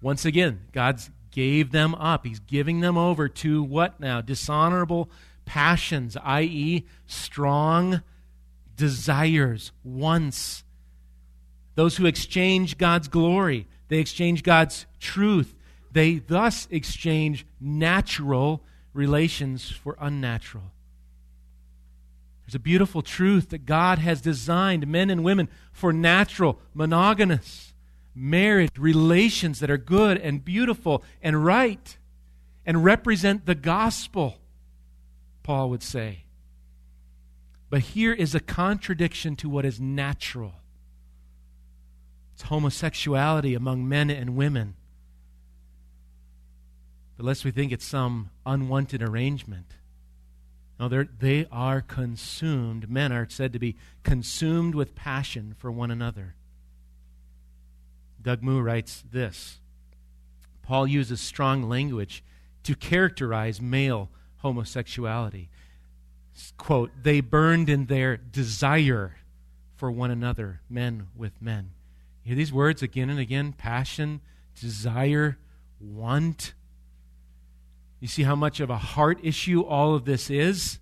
Once 0.00 0.24
again, 0.24 0.60
God's 0.72 1.10
gave 1.30 1.70
them 1.70 1.94
up. 1.94 2.26
He's 2.26 2.40
giving 2.40 2.80
them 2.80 2.96
over 2.96 3.28
to 3.28 3.62
what 3.62 4.00
now? 4.00 4.20
Dishonorable 4.20 5.10
passions, 5.44 6.16
i.e., 6.22 6.86
strong 7.06 8.02
desires, 8.76 9.72
wants. 9.84 10.64
Those 11.74 11.96
who 11.96 12.06
exchange 12.06 12.78
God's 12.78 13.08
glory, 13.08 13.66
they 13.88 13.98
exchange 13.98 14.42
God's 14.42 14.86
truth. 14.98 15.54
They 15.92 16.16
thus 16.16 16.66
exchange 16.70 17.46
natural 17.60 18.62
relations 18.92 19.70
for 19.70 19.96
unnatural. 20.00 20.64
There's 22.44 22.54
a 22.54 22.60
beautiful 22.60 23.02
truth 23.02 23.50
that 23.50 23.66
God 23.66 23.98
has 23.98 24.20
designed 24.20 24.86
men 24.86 25.10
and 25.10 25.22
women 25.22 25.48
for 25.72 25.92
natural, 25.92 26.58
monogamous, 26.74 27.69
marriage 28.14 28.78
relations 28.78 29.60
that 29.60 29.70
are 29.70 29.78
good 29.78 30.18
and 30.18 30.44
beautiful 30.44 31.02
and 31.22 31.44
right 31.44 31.96
and 32.66 32.84
represent 32.84 33.46
the 33.46 33.54
gospel, 33.54 34.38
Paul 35.42 35.70
would 35.70 35.82
say. 35.82 36.24
But 37.68 37.80
here 37.80 38.12
is 38.12 38.34
a 38.34 38.40
contradiction 38.40 39.36
to 39.36 39.48
what 39.48 39.64
is 39.64 39.80
natural 39.80 40.54
it's 42.40 42.48
homosexuality 42.48 43.54
among 43.54 43.86
men 43.86 44.08
and 44.08 44.34
women. 44.34 44.74
But 47.18 47.26
lest 47.26 47.44
we 47.44 47.50
think 47.50 47.70
it's 47.70 47.84
some 47.84 48.30
unwanted 48.46 49.02
arrangement. 49.02 49.74
No, 50.78 50.88
they 50.88 51.46
are 51.52 51.82
consumed. 51.82 52.88
Men 52.88 53.12
are 53.12 53.28
said 53.28 53.52
to 53.52 53.58
be 53.58 53.76
consumed 54.04 54.74
with 54.74 54.94
passion 54.94 55.54
for 55.58 55.70
one 55.70 55.90
another. 55.90 56.34
Doug 58.22 58.42
Moo 58.42 58.60
writes 58.60 59.02
this 59.10 59.58
Paul 60.62 60.86
uses 60.86 61.20
strong 61.20 61.68
language 61.68 62.22
to 62.64 62.74
characterize 62.74 63.60
male 63.60 64.10
homosexuality. 64.38 65.48
Quote, 66.56 66.90
they 67.02 67.20
burned 67.20 67.68
in 67.68 67.86
their 67.86 68.16
desire 68.16 69.16
for 69.76 69.90
one 69.90 70.10
another, 70.10 70.60
men 70.68 71.08
with 71.16 71.32
men. 71.40 71.72
You 72.22 72.28
hear 72.28 72.36
these 72.36 72.52
words 72.52 72.82
again 72.82 73.10
and 73.10 73.18
again 73.18 73.52
passion, 73.52 74.20
desire, 74.58 75.38
want. 75.80 76.54
You 77.98 78.08
see 78.08 78.22
how 78.22 78.36
much 78.36 78.60
of 78.60 78.70
a 78.70 78.78
heart 78.78 79.18
issue 79.22 79.62
all 79.62 79.94
of 79.94 80.04
this 80.04 80.30
is? 80.30 80.78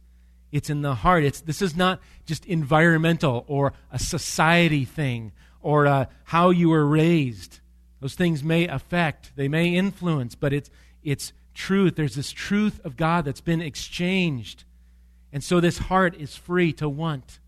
It's 0.51 0.71
in 0.71 0.83
the 0.83 0.97
heart. 0.97 1.25
It's, 1.25 1.41
this 1.41 1.63
is 1.63 1.77
not 1.77 2.01
just 2.27 2.45
environmental 2.47 3.45
or 3.49 3.73
a 3.93 3.99
society 3.99 4.85
thing 4.85 5.33
or 5.61 5.87
uh, 5.87 6.07
how 6.25 6.51
you 6.51 6.71
were 6.71 6.87
raised. 6.87 7.61
Those 8.01 8.15
things 8.15 8.45
may 8.45 8.67
affect, 8.69 9.33
they 9.37 9.49
may 9.49 9.75
influence, 9.75 10.35
but 10.35 10.53
it's, 10.53 10.71
it's 11.03 11.33
truth. 11.55 11.97
There's 11.97 12.15
this 12.15 12.31
truth 12.31 12.81
of 12.85 12.97
God 12.97 13.25
that's 13.25 13.41
been 13.41 13.61
exchanged. 13.61 14.65
And 15.33 15.43
so 15.43 15.61
this 15.61 15.79
heart 15.79 16.15
is 16.15 16.37
free 16.37 16.73
to 16.75 16.89
want 16.89 17.41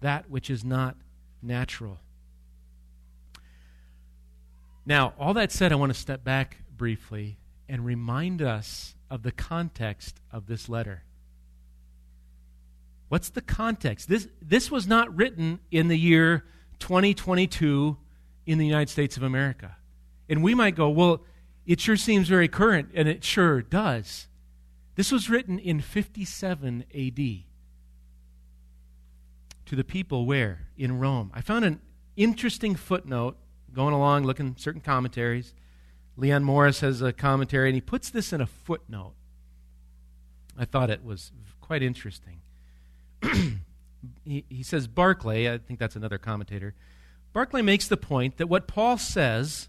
that 0.00 0.28
which 0.28 0.50
is 0.50 0.64
not 0.64 0.96
natural. 1.42 2.00
Now, 4.84 5.14
all 5.18 5.34
that 5.34 5.52
said, 5.52 5.72
I 5.72 5.76
want 5.76 5.92
to 5.92 5.98
step 5.98 6.24
back 6.24 6.56
briefly 6.76 7.38
and 7.68 7.84
remind 7.84 8.42
us 8.42 8.94
of 9.08 9.22
the 9.22 9.30
context 9.30 10.20
of 10.32 10.46
this 10.46 10.68
letter. 10.68 11.04
What's 13.08 13.30
the 13.30 13.40
context? 13.40 14.08
This, 14.08 14.28
this 14.40 14.70
was 14.70 14.86
not 14.86 15.14
written 15.14 15.60
in 15.70 15.88
the 15.88 15.98
year 15.98 16.44
2022 16.80 17.96
in 18.46 18.58
the 18.58 18.66
United 18.66 18.90
States 18.90 19.16
of 19.16 19.22
America. 19.22 19.76
And 20.28 20.42
we 20.42 20.54
might 20.54 20.74
go, 20.74 20.88
well, 20.88 21.22
it 21.66 21.80
sure 21.80 21.96
seems 21.96 22.28
very 22.28 22.48
current, 22.48 22.90
and 22.94 23.08
it 23.08 23.22
sure 23.22 23.62
does. 23.62 24.26
This 24.96 25.12
was 25.12 25.30
written 25.30 25.58
in 25.58 25.80
57 25.80 26.84
AD 26.94 27.44
to 29.66 29.76
the 29.76 29.84
people 29.84 30.26
where? 30.26 30.66
In 30.76 30.98
Rome. 30.98 31.30
I 31.32 31.42
found 31.42 31.64
an 31.64 31.80
interesting 32.16 32.74
footnote 32.74 33.36
going 33.72 33.94
along, 33.94 34.24
looking 34.24 34.56
certain 34.58 34.80
commentaries. 34.80 35.54
Leon 36.16 36.42
Morris 36.42 36.80
has 36.80 37.02
a 37.02 37.12
commentary, 37.12 37.68
and 37.68 37.76
he 37.76 37.80
puts 37.80 38.10
this 38.10 38.32
in 38.32 38.40
a 38.40 38.46
footnote. 38.46 39.14
I 40.58 40.64
thought 40.64 40.90
it 40.90 41.04
was 41.04 41.30
quite 41.60 41.82
interesting. 41.82 42.40
he, 44.24 44.44
he 44.48 44.62
says 44.62 44.86
Barclay, 44.86 45.52
I 45.52 45.58
think 45.58 45.78
that's 45.78 45.96
another 45.96 46.18
commentator. 46.18 46.74
Barclay 47.32 47.62
makes 47.62 47.86
the 47.86 47.96
point 47.96 48.38
that 48.38 48.48
what 48.48 48.66
Paul 48.66 48.98
says 48.98 49.68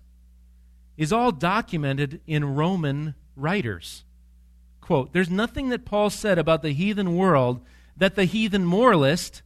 is 0.98 1.14
all 1.14 1.32
documented 1.32 2.22
in 2.28 2.56
Roman 2.56 3.16
writers. 3.36 4.04
Quote, 4.82 5.14
There's 5.14 5.30
nothing 5.30 5.70
that 5.70 5.86
Paul 5.86 6.10
said 6.10 6.38
about 6.38 6.62
the 6.62 6.74
heathen 6.74 7.16
world 7.16 7.62
that 7.96 8.16
the 8.16 8.26
heathen 8.26 8.66
moralist 8.66 9.42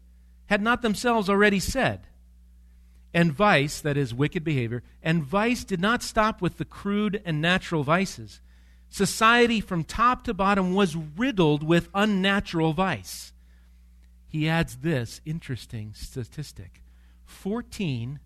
had 0.47 0.61
not 0.61 0.81
themselves 0.81 1.29
already 1.29 1.59
said. 1.59 2.07
And 3.13 3.31
vice, 3.31 3.79
that 3.81 3.97
is, 3.97 4.13
wicked 4.13 4.43
behavior, 4.43 4.83
and 5.01 5.23
vice 5.23 5.63
did 5.63 5.79
not 5.79 6.03
stop 6.03 6.41
with 6.41 6.57
the 6.57 6.65
crude 6.65 7.21
and 7.25 7.41
natural 7.41 7.83
vices. 7.83 8.41
Society 8.89 9.61
from 9.61 9.83
top 9.83 10.23
to 10.25 10.33
bottom 10.33 10.73
was 10.73 10.95
riddled 10.95 11.63
with 11.63 11.89
unnatural 11.93 12.73
vice. 12.73 13.33
He 14.35 14.49
adds 14.49 14.79
this 14.81 15.21
interesting 15.23 15.93
statistic 15.93 16.83
14 17.23 18.19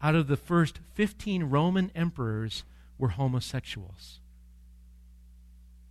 out 0.00 0.14
of 0.14 0.28
the 0.28 0.36
first 0.38 0.78
15 0.94 1.44
Roman 1.44 1.92
emperors 1.94 2.64
were 2.96 3.10
homosexuals. 3.10 4.20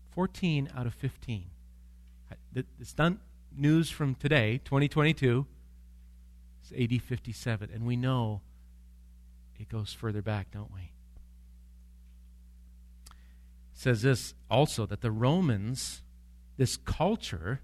14 0.09 0.71
out 0.75 0.87
of 0.87 0.95
15. 0.95 1.45
It's 2.55 2.97
not 2.97 3.17
news 3.55 3.91
from 3.91 4.15
today, 4.15 4.61
2022. 4.65 5.45
It's 6.63 6.71
AD 6.71 6.99
57. 7.03 7.69
And 7.71 7.85
we 7.85 7.95
know 7.95 8.41
it 9.59 9.69
goes 9.69 9.93
further 9.93 10.23
back, 10.23 10.49
don't 10.49 10.73
we? 10.73 10.91
Says 13.73 14.01
this 14.01 14.33
also 14.49 14.87
that 14.87 15.01
the 15.01 15.11
Romans, 15.11 16.01
this 16.57 16.77
culture, 16.77 17.61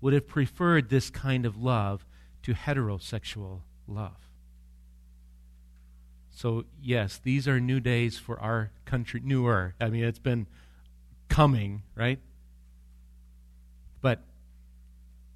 would 0.00 0.12
have 0.12 0.26
preferred 0.26 0.88
this 0.88 1.10
kind 1.10 1.46
of 1.46 1.56
love 1.56 2.06
to 2.42 2.54
heterosexual 2.54 3.60
love. 3.86 4.28
So, 6.30 6.64
yes, 6.82 7.18
these 7.22 7.48
are 7.48 7.58
new 7.58 7.80
days 7.80 8.18
for 8.18 8.38
our 8.38 8.70
country, 8.84 9.22
newer. 9.24 9.74
I 9.80 9.88
mean, 9.88 10.04
it's 10.04 10.18
been 10.18 10.46
coming, 11.28 11.82
right? 11.94 12.18
But 14.02 14.20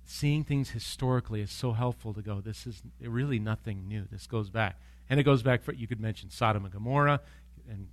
seeing 0.05 0.45
things 0.45 0.71
historically 0.71 1.41
is 1.41 1.51
so 1.51 1.73
helpful 1.73 2.13
to 2.13 2.21
go, 2.21 2.41
this 2.41 2.67
is 2.67 2.83
really 3.01 3.39
nothing 3.39 3.89
new. 3.89 4.05
This 4.13 4.27
goes 4.27 4.51
back. 4.51 4.79
And 5.09 5.19
it 5.19 5.23
goes 5.23 5.43
back, 5.43 5.63
for, 5.63 5.73
you 5.73 5.87
could 5.87 6.01
mention 6.01 6.31
Sodom 6.31 6.65
and 6.65 6.73
Gomorrah 6.73 7.23
and, 7.69 7.89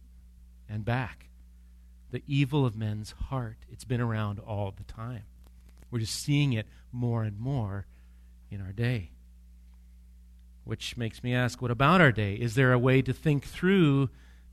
and 0.70 0.84
back. 0.84 1.30
The 2.12 2.24
evil 2.28 2.66
of 2.66 2.76
men's 2.76 3.12
heart, 3.30 3.58
it's 3.72 3.86
been 3.86 4.02
around 4.02 4.40
all 4.40 4.74
the 4.76 4.84
time. 4.84 5.24
We're 5.92 6.00
just 6.00 6.22
seeing 6.22 6.54
it 6.54 6.68
more 6.92 7.24
and 7.24 7.40
more 7.40 7.86
in 8.50 8.62
our 8.62 8.72
day. 8.72 9.12
Which 10.64 10.98
makes 10.98 11.24
me 11.24 11.34
ask, 11.34 11.62
what 11.62 11.72
about 11.72 12.02
our 12.02 12.12
day? 12.12 12.34
Is 12.34 12.56
there 12.56 12.74
a 12.74 12.80
way 12.80 13.02
to 13.02 13.14
think 13.14 13.46
through 13.46 14.10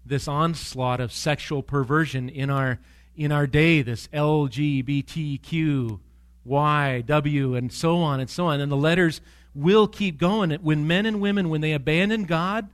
this 0.07 0.29
onslaught 0.29 1.01
of 1.01 1.13
sexual 1.13 1.63
perversion 1.63 2.29
in 2.29 2.51
our 2.51 2.79
in 3.17 3.31
our 3.31 3.47
day, 3.47 3.83
this 3.83 4.09
LGBTQ, 4.09 6.01
Y, 6.45 7.01
W, 7.07 7.55
and 7.55 7.73
so 7.73 7.99
on 7.99 8.21
and 8.21 8.29
so 8.29 8.47
on. 8.47 8.61
And 8.61 8.71
the 8.71 8.77
letters 8.77 9.21
will 9.55 9.87
keep 9.87 10.19
going. 10.19 10.51
When 10.51 10.87
men 10.87 11.07
and 11.07 11.21
women, 11.21 11.49
when 11.49 11.61
they 11.61 11.73
abandon 11.73 12.25
God 12.25 12.69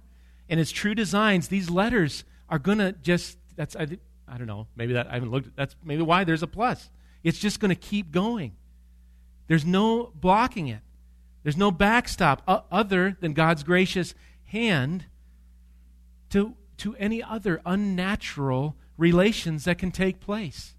and 0.49 0.59
His 0.59 0.73
true 0.73 0.95
designs, 0.95 1.49
these 1.49 1.69
letters 1.69 2.25
are 2.49 2.59
going 2.59 2.79
to 2.79 2.93
just, 2.93 3.37
that's, 3.55 3.77
I, 3.77 3.87
I 4.27 4.39
don't 4.39 4.47
know, 4.47 4.67
maybe 4.77 4.95
that, 4.95 5.09
I 5.09 5.15
haven't 5.15 5.31
looked, 5.31 5.55
that's 5.57 5.77
maybe 5.85 6.03
why 6.03 6.25
there's 6.25 6.43
a 6.43 6.47
plus. 6.47 6.89
It's 7.23 7.39
just 7.39 7.61
going 7.61 7.69
to 7.69 7.75
keep 7.75 8.11
going. 8.11 8.53
There's 9.47 9.65
no 9.65 10.13
blocking 10.15 10.69
it. 10.69 10.81
There's 11.43 11.57
no 11.57 11.71
backstop 11.71 12.43
other 12.47 13.17
than 13.21 13.33
God's 13.33 13.63
gracious 13.63 14.15
hand 14.45 15.07
to, 16.31 16.55
to 16.79 16.95
any 16.97 17.23
other 17.23 17.61
unnatural 17.65 18.77
relations 18.97 19.65
that 19.65 19.79
can 19.79 19.91
take 19.91 20.21
place. 20.21 20.75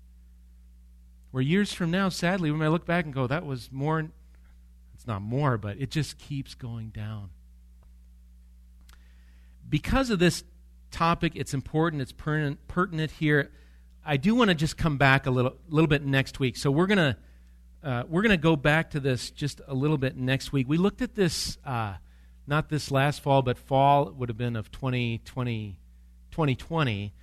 Where 1.32 1.42
years 1.42 1.74
from 1.74 1.92
now, 1.92 2.10
sadly, 2.10 2.52
we 2.52 2.58
may 2.58 2.68
look 2.68 2.86
back 2.86 3.06
and 3.06 3.14
go, 3.14 3.26
that 3.28 3.46
was 3.46 3.72
more, 3.72 4.00
it's 4.94 5.08
not 5.08 5.22
more, 5.22 5.58
but 5.58 5.78
it 5.80 5.90
just 5.90 6.18
keeps 6.18 6.54
going 6.54 6.90
down. 6.90 7.30
Because 9.68 10.10
of 10.10 10.20
this 10.20 10.44
topic, 10.92 11.34
it's 11.36 11.54
important, 11.54 12.02
it's 12.02 12.12
pertinent 12.12 13.12
here. 13.12 13.52
I 14.04 14.18
do 14.18 14.34
want 14.34 14.50
to 14.50 14.56
just 14.56 14.78
come 14.78 14.98
back 14.98 15.28
a 15.28 15.32
little, 15.32 15.56
little 15.70 15.88
bit 15.88 16.04
next 16.04 16.40
week. 16.40 16.58
So 16.58 16.72
we're 16.72 16.88
to. 16.88 17.18
Uh, 17.84 18.04
we're 18.08 18.22
to 18.30 18.38
go 18.38 18.56
back 18.56 18.92
to 18.92 19.00
this 19.00 19.32
just 19.32 19.60
a 19.68 19.74
little 19.74 19.98
bit 19.98 20.16
next 20.16 20.54
week. 20.54 20.70
We 20.70 20.78
looked 20.78 21.02
at 21.02 21.16
this, 21.16 21.58
uh, 21.66 21.96
not 22.46 22.70
this 22.70 22.92
last 22.92 23.22
fall, 23.22 23.42
but 23.42 23.58
fall 23.58 24.12
would 24.12 24.30
have 24.30 24.38
been 24.38 24.56
of 24.56 24.72
2020, 24.72 25.80
2020 26.30 27.14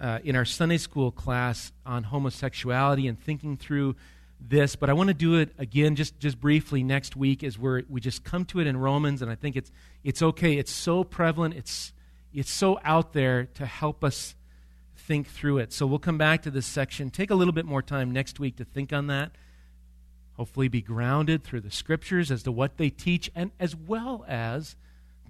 uh, 0.00 0.18
in 0.24 0.34
our 0.34 0.46
Sunday 0.46 0.78
school 0.78 1.10
class 1.10 1.70
on 1.84 2.04
homosexuality 2.04 3.06
and 3.06 3.20
thinking 3.20 3.58
through 3.58 3.94
this, 4.40 4.74
but 4.74 4.88
I 4.88 4.94
want 4.94 5.08
to 5.08 5.14
do 5.14 5.34
it 5.34 5.50
again 5.58 5.96
just, 5.96 6.18
just 6.18 6.40
briefly 6.40 6.82
next 6.82 7.14
week 7.14 7.44
as 7.44 7.58
we 7.58 7.84
we 7.86 8.00
just 8.00 8.24
come 8.24 8.46
to 8.46 8.60
it 8.60 8.66
in 8.66 8.78
Romans, 8.78 9.20
and 9.20 9.30
I 9.30 9.34
think 9.34 9.54
it's, 9.54 9.70
it's 10.02 10.22
okay. 10.22 10.56
It's 10.56 10.72
so 10.72 11.04
prevalent, 11.04 11.54
it's, 11.54 11.92
it's 12.32 12.50
so 12.50 12.78
out 12.84 13.12
there 13.12 13.44
to 13.54 13.66
help 13.66 14.02
us 14.02 14.34
think 15.06 15.28
through 15.28 15.58
it. 15.58 15.72
So 15.72 15.86
we'll 15.86 15.98
come 15.98 16.18
back 16.18 16.42
to 16.42 16.50
this 16.50 16.66
section, 16.66 17.10
take 17.10 17.30
a 17.30 17.34
little 17.34 17.52
bit 17.52 17.64
more 17.64 17.82
time 17.82 18.10
next 18.10 18.40
week 18.40 18.56
to 18.56 18.64
think 18.64 18.92
on 18.92 19.06
that. 19.06 19.32
Hopefully, 20.34 20.68
be 20.68 20.82
grounded 20.82 21.44
through 21.44 21.62
the 21.62 21.70
scriptures 21.70 22.30
as 22.30 22.42
to 22.42 22.52
what 22.52 22.76
they 22.76 22.90
teach, 22.90 23.30
and 23.34 23.52
as 23.58 23.74
well 23.74 24.24
as 24.28 24.76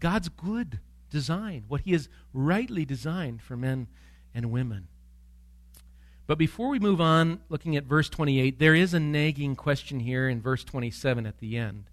God's 0.01 0.29
good 0.29 0.81
design, 1.11 1.65
what 1.69 1.83
He 1.83 1.93
has 1.93 2.09
rightly 2.33 2.85
designed 2.85 3.41
for 3.41 3.57
men 3.57 3.87
and 4.35 4.51
women. 4.51 4.89
But 6.27 6.39
before 6.39 6.71
we 6.71 6.81
move 6.81 7.01
on, 7.01 7.41
looking 7.49 7.77
at 7.77 7.85
verse 7.85 8.09
28, 8.09 8.59
there 8.59 8.75
is 8.75 8.95
a 8.95 9.01
nagging 9.01 9.55
question 9.55 10.01
here 10.01 10.29
in 10.29 10.41
verse 10.41 10.65
27 10.65 11.25
at 11.25 11.39
the 11.39 11.57
end. 11.57 11.85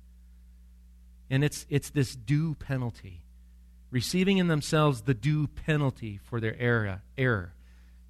And 1.29 1.43
it's, 1.43 1.67
it's 1.69 1.91
this 1.91 2.15
due 2.15 2.55
penalty, 2.55 3.21
receiving 3.91 4.39
in 4.39 4.47
themselves 4.47 5.01
the 5.01 5.13
due 5.13 5.45
penalty 5.45 6.19
for 6.23 6.39
their 6.39 6.59
error. 6.59 7.03
error. 7.15 7.53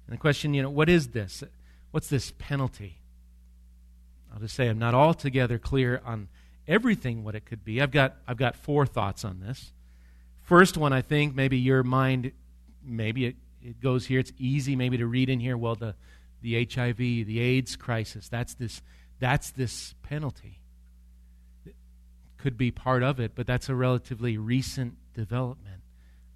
And 0.06 0.14
the 0.14 0.20
question, 0.20 0.54
you 0.54 0.62
know, 0.62 0.70
what 0.70 0.88
is 0.88 1.08
this? 1.08 1.42
What's 1.90 2.08
this 2.08 2.32
penalty? 2.38 2.98
I'll 4.32 4.40
just 4.40 4.54
say 4.54 4.68
I'm 4.68 4.78
not 4.78 4.94
altogether 4.94 5.58
clear 5.58 6.02
on 6.04 6.28
everything 6.66 7.24
what 7.24 7.34
it 7.34 7.44
could 7.44 7.64
be. 7.64 7.80
I've 7.80 7.90
got, 7.90 8.16
I've 8.26 8.36
got 8.36 8.56
four 8.56 8.84
thoughts 8.86 9.24
on 9.24 9.40
this. 9.40 9.72
First 10.42 10.76
one, 10.76 10.92
I 10.92 11.02
think, 11.02 11.34
maybe 11.34 11.56
your 11.56 11.82
mind, 11.82 12.32
maybe 12.84 13.26
it, 13.26 13.36
it 13.62 13.80
goes 13.80 14.06
here. 14.06 14.20
It's 14.20 14.32
easy 14.38 14.76
maybe 14.76 14.98
to 14.98 15.06
read 15.06 15.30
in 15.30 15.40
here, 15.40 15.56
well, 15.56 15.74
the, 15.74 15.94
the 16.42 16.68
HIV, 16.70 16.96
the 16.96 17.40
AIDS 17.40 17.76
crisis, 17.76 18.28
that's 18.28 18.54
this, 18.54 18.82
that's 19.20 19.52
this 19.52 19.94
penalty. 20.02 20.60
It 21.64 21.74
could 22.36 22.58
be 22.58 22.70
part 22.70 23.02
of 23.02 23.20
it, 23.20 23.32
but 23.34 23.46
that's 23.46 23.68
a 23.68 23.74
relatively 23.74 24.36
recent 24.36 24.96
development. 25.14 25.80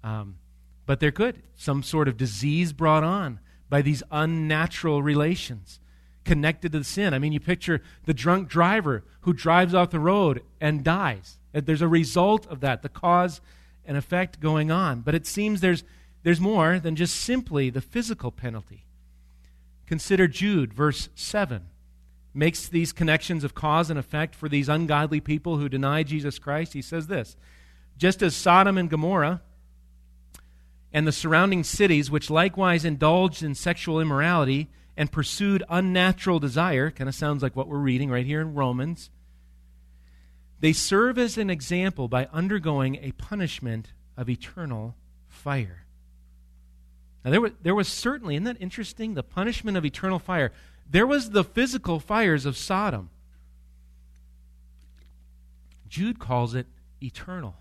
Um, 0.03 0.37
but 0.85 0.99
there 0.99 1.11
could. 1.11 1.43
Some 1.55 1.83
sort 1.83 2.07
of 2.07 2.17
disease 2.17 2.73
brought 2.73 3.03
on 3.03 3.39
by 3.69 3.81
these 3.81 4.03
unnatural 4.11 5.03
relations 5.03 5.79
connected 6.25 6.71
to 6.71 6.79
the 6.79 6.83
sin. 6.83 7.13
I 7.13 7.19
mean, 7.19 7.33
you 7.33 7.39
picture 7.39 7.81
the 8.05 8.13
drunk 8.13 8.49
driver 8.49 9.03
who 9.21 9.33
drives 9.33 9.73
off 9.73 9.89
the 9.89 9.99
road 9.99 10.43
and 10.61 10.83
dies. 10.83 11.37
There's 11.53 11.81
a 11.81 11.87
result 11.87 12.45
of 12.47 12.59
that, 12.59 12.81
the 12.81 12.89
cause 12.89 13.41
and 13.85 13.97
effect 13.97 14.39
going 14.39 14.69
on. 14.69 15.01
But 15.01 15.15
it 15.15 15.25
seems 15.25 15.61
there's, 15.61 15.83
there's 16.23 16.39
more 16.39 16.79
than 16.79 16.95
just 16.95 17.15
simply 17.15 17.69
the 17.69 17.81
physical 17.81 18.31
penalty. 18.31 18.85
Consider 19.87 20.27
Jude, 20.27 20.73
verse 20.73 21.09
7. 21.15 21.65
Makes 22.31 22.67
these 22.67 22.93
connections 22.93 23.43
of 23.43 23.55
cause 23.55 23.89
and 23.89 23.97
effect 23.97 24.35
for 24.35 24.47
these 24.47 24.69
ungodly 24.69 25.19
people 25.19 25.57
who 25.57 25.67
deny 25.67 26.03
Jesus 26.03 26.37
Christ. 26.37 26.73
He 26.73 26.83
says 26.83 27.07
this 27.07 27.35
Just 27.97 28.21
as 28.21 28.35
Sodom 28.35 28.77
and 28.77 28.87
Gomorrah 28.87 29.41
and 30.91 31.05
the 31.05 31.11
surrounding 31.11 31.63
cities, 31.63 32.09
which 32.09 32.29
likewise 32.29 32.85
indulged 32.85 33.43
in 33.43 33.55
sexual 33.55 33.99
immorality 33.99 34.69
and 34.97 35.11
pursued 35.11 35.63
unnatural 35.69 36.39
desire, 36.39 36.91
kind 36.91 37.07
of 37.07 37.15
sounds 37.15 37.43
like 37.43 37.55
what 37.55 37.67
we're 37.67 37.77
reading 37.77 38.09
right 38.09 38.25
here 38.25 38.41
in 38.41 38.53
Romans, 38.53 39.09
they 40.59 40.73
serve 40.73 41.17
as 41.17 41.37
an 41.37 41.49
example 41.49 42.07
by 42.07 42.27
undergoing 42.33 42.97
a 42.97 43.13
punishment 43.13 43.93
of 44.17 44.29
eternal 44.29 44.95
fire. 45.27 45.85
Now, 47.23 47.31
there 47.31 47.41
was, 47.41 47.51
there 47.61 47.75
was 47.75 47.87
certainly, 47.87 48.35
isn't 48.35 48.45
that 48.45 48.57
interesting? 48.59 49.13
The 49.13 49.23
punishment 49.23 49.77
of 49.77 49.85
eternal 49.85 50.19
fire. 50.19 50.51
There 50.89 51.07
was 51.07 51.29
the 51.29 51.43
physical 51.43 51.99
fires 51.99 52.45
of 52.45 52.57
Sodom. 52.57 53.09
Jude 55.87 56.19
calls 56.19 56.55
it 56.55 56.67
eternal. 57.01 57.55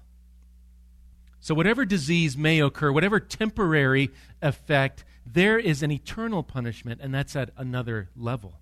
So, 1.49 1.55
whatever 1.55 1.87
disease 1.87 2.37
may 2.37 2.61
occur, 2.61 2.93
whatever 2.93 3.19
temporary 3.19 4.11
effect, 4.43 5.07
there 5.25 5.59
is 5.59 5.83
an 5.83 5.91
eternal 5.91 6.43
punishment, 6.43 7.01
and 7.03 7.15
that's 7.15 7.35
at 7.35 7.53
another 7.57 8.11
level. 8.15 8.61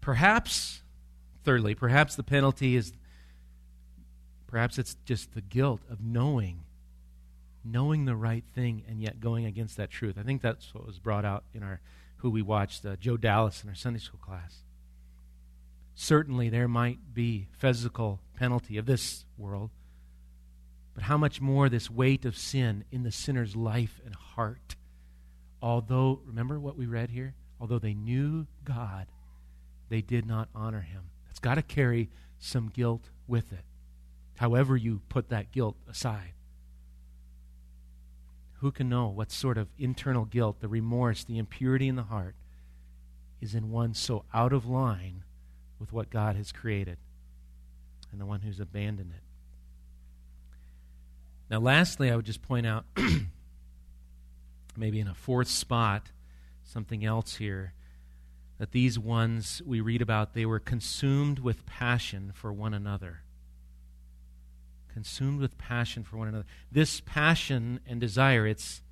Perhaps, 0.00 0.80
thirdly, 1.44 1.74
perhaps 1.74 2.16
the 2.16 2.22
penalty 2.22 2.74
is, 2.74 2.94
perhaps 4.46 4.78
it's 4.78 4.96
just 5.04 5.34
the 5.34 5.42
guilt 5.42 5.82
of 5.90 6.00
knowing 6.00 6.60
knowing 7.62 8.06
the 8.06 8.16
right 8.16 8.44
thing 8.54 8.82
and 8.88 9.02
yet 9.02 9.20
going 9.20 9.44
against 9.44 9.76
that 9.76 9.90
truth. 9.90 10.16
I 10.18 10.22
think 10.22 10.40
that's 10.40 10.72
what 10.72 10.86
was 10.86 10.98
brought 10.98 11.26
out 11.26 11.44
in 11.52 11.62
our 11.62 11.82
who 12.16 12.30
we 12.30 12.40
watched 12.40 12.86
uh, 12.86 12.96
Joe 12.96 13.18
Dallas 13.18 13.62
in 13.62 13.68
our 13.68 13.74
Sunday 13.74 13.98
school 13.98 14.20
class. 14.22 14.62
Certainly, 15.94 16.48
there 16.48 16.66
might 16.66 17.12
be 17.12 17.48
physical 17.52 18.20
penalty 18.38 18.78
of 18.78 18.86
this 18.86 19.26
world, 19.36 19.68
but 20.98 21.04
how 21.04 21.16
much 21.16 21.40
more 21.40 21.68
this 21.68 21.88
weight 21.88 22.24
of 22.24 22.36
sin 22.36 22.82
in 22.90 23.04
the 23.04 23.12
sinner's 23.12 23.54
life 23.54 24.00
and 24.04 24.12
heart? 24.16 24.74
Although, 25.62 26.22
remember 26.26 26.58
what 26.58 26.76
we 26.76 26.86
read 26.86 27.10
here? 27.10 27.36
Although 27.60 27.78
they 27.78 27.94
knew 27.94 28.48
God, 28.64 29.06
they 29.90 30.00
did 30.00 30.26
not 30.26 30.48
honor 30.56 30.80
him. 30.80 31.02
It's 31.30 31.38
got 31.38 31.54
to 31.54 31.62
carry 31.62 32.10
some 32.40 32.68
guilt 32.68 33.10
with 33.28 33.52
it, 33.52 33.62
however, 34.38 34.76
you 34.76 35.00
put 35.08 35.28
that 35.28 35.52
guilt 35.52 35.76
aside. 35.88 36.32
Who 38.54 38.72
can 38.72 38.88
know 38.88 39.06
what 39.06 39.30
sort 39.30 39.56
of 39.56 39.68
internal 39.78 40.24
guilt, 40.24 40.58
the 40.58 40.66
remorse, 40.66 41.22
the 41.22 41.38
impurity 41.38 41.86
in 41.86 41.94
the 41.94 42.02
heart 42.02 42.34
is 43.40 43.54
in 43.54 43.70
one 43.70 43.94
so 43.94 44.24
out 44.34 44.52
of 44.52 44.66
line 44.66 45.22
with 45.78 45.92
what 45.92 46.10
God 46.10 46.34
has 46.34 46.50
created 46.50 46.98
and 48.10 48.20
the 48.20 48.26
one 48.26 48.40
who's 48.40 48.58
abandoned 48.58 49.12
it? 49.14 49.27
Now, 51.50 51.60
lastly, 51.60 52.10
I 52.10 52.16
would 52.16 52.26
just 52.26 52.42
point 52.42 52.66
out, 52.66 52.84
maybe 54.76 55.00
in 55.00 55.08
a 55.08 55.14
fourth 55.14 55.48
spot, 55.48 56.10
something 56.62 57.04
else 57.04 57.36
here 57.36 57.72
that 58.58 58.72
these 58.72 58.98
ones 58.98 59.62
we 59.64 59.80
read 59.80 60.02
about, 60.02 60.34
they 60.34 60.44
were 60.44 60.58
consumed 60.58 61.38
with 61.38 61.64
passion 61.64 62.32
for 62.34 62.52
one 62.52 62.74
another 62.74 63.22
consumed 64.98 65.38
with 65.38 65.56
passion 65.58 66.02
for 66.02 66.16
one 66.16 66.26
another. 66.26 66.44
This 66.72 67.00
passion 67.00 67.78
and 67.86 68.00
desire, 68.00 68.48
it's, 68.48 68.82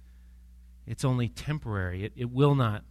it's 0.87 1.05
only 1.05 1.29
temporary. 1.29 2.05
It, 2.05 2.13
it 2.15 2.31
will 2.31 2.55
not 2.55 2.85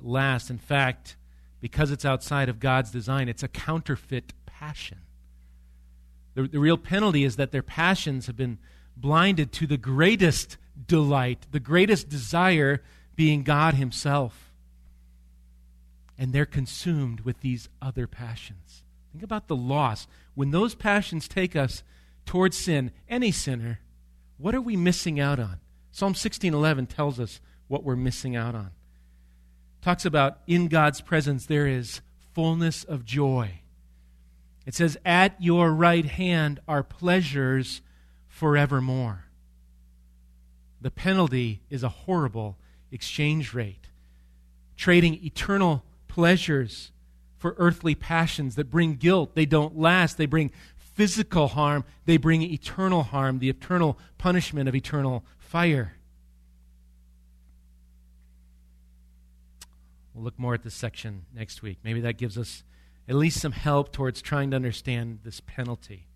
last. 0.00 0.48
In 0.48 0.56
fact, 0.56 1.16
because 1.60 1.90
it's 1.90 2.06
outside 2.06 2.48
of 2.48 2.60
God's 2.60 2.90
design, 2.90 3.28
it's 3.28 3.42
a 3.42 3.48
counterfeit 3.48 4.32
passion. 4.46 5.00
The, 6.32 6.44
the 6.44 6.58
real 6.58 6.78
penalty 6.78 7.24
is 7.24 7.36
that 7.36 7.52
their 7.52 7.62
passions 7.62 8.26
have 8.26 8.38
been 8.38 8.58
blinded 8.96 9.52
to 9.52 9.66
the 9.66 9.76
greatest 9.76 10.56
delight, 10.86 11.46
the 11.50 11.60
greatest 11.60 12.08
desire 12.08 12.82
being 13.16 13.42
God 13.42 13.74
Himself. 13.74 14.52
And 16.18 16.32
they're 16.32 16.46
consumed 16.46 17.20
with 17.20 17.40
these 17.40 17.68
other 17.80 18.06
passions. 18.06 18.82
Think 19.12 19.24
about 19.24 19.48
the 19.48 19.56
loss. 19.56 20.06
When 20.34 20.50
those 20.50 20.74
passions 20.74 21.28
take 21.28 21.54
us 21.56 21.82
towards 22.24 22.56
sin, 22.56 22.92
any 23.08 23.30
sinner, 23.30 23.80
what 24.38 24.54
are 24.54 24.60
we 24.60 24.76
missing 24.76 25.20
out 25.20 25.38
on? 25.38 25.60
Psalm 25.90 26.14
16:11 26.14 26.86
tells 26.86 27.20
us 27.20 27.40
what 27.68 27.84
we're 27.84 27.96
missing 27.96 28.34
out 28.34 28.54
on. 28.54 28.70
Talks 29.82 30.04
about 30.04 30.38
in 30.46 30.68
God's 30.68 31.00
presence 31.00 31.46
there 31.46 31.66
is 31.66 32.00
fullness 32.32 32.84
of 32.84 33.04
joy. 33.04 33.60
It 34.64 34.74
says 34.74 34.96
at 35.04 35.40
your 35.42 35.72
right 35.72 36.04
hand 36.04 36.60
are 36.68 36.82
pleasures 36.82 37.82
forevermore. 38.32 39.26
The 40.80 40.90
penalty 40.90 41.60
is 41.68 41.82
a 41.82 41.90
horrible 41.90 42.56
exchange 42.90 43.52
rate. 43.52 43.88
Trading 44.74 45.22
eternal 45.22 45.84
pleasures 46.08 46.92
for 47.36 47.54
earthly 47.58 47.94
passions 47.94 48.54
that 48.56 48.70
bring 48.70 48.94
guilt. 48.94 49.34
They 49.34 49.44
don't 49.44 49.78
last. 49.78 50.16
They 50.16 50.26
bring 50.26 50.50
physical 50.76 51.48
harm, 51.48 51.84
they 52.04 52.16
bring 52.16 52.42
eternal 52.42 53.02
harm, 53.02 53.38
the 53.38 53.48
eternal 53.48 53.98
punishment 54.18 54.68
of 54.68 54.74
eternal 54.74 55.24
fire. 55.38 55.94
We'll 60.14 60.24
look 60.24 60.38
more 60.38 60.52
at 60.52 60.62
this 60.62 60.74
section 60.74 61.24
next 61.34 61.62
week. 61.62 61.78
Maybe 61.82 62.00
that 62.02 62.18
gives 62.18 62.36
us 62.36 62.62
at 63.08 63.14
least 63.14 63.40
some 63.40 63.52
help 63.52 63.92
towards 63.92 64.20
trying 64.20 64.50
to 64.50 64.56
understand 64.56 65.20
this 65.24 65.40
penalty. 65.40 66.08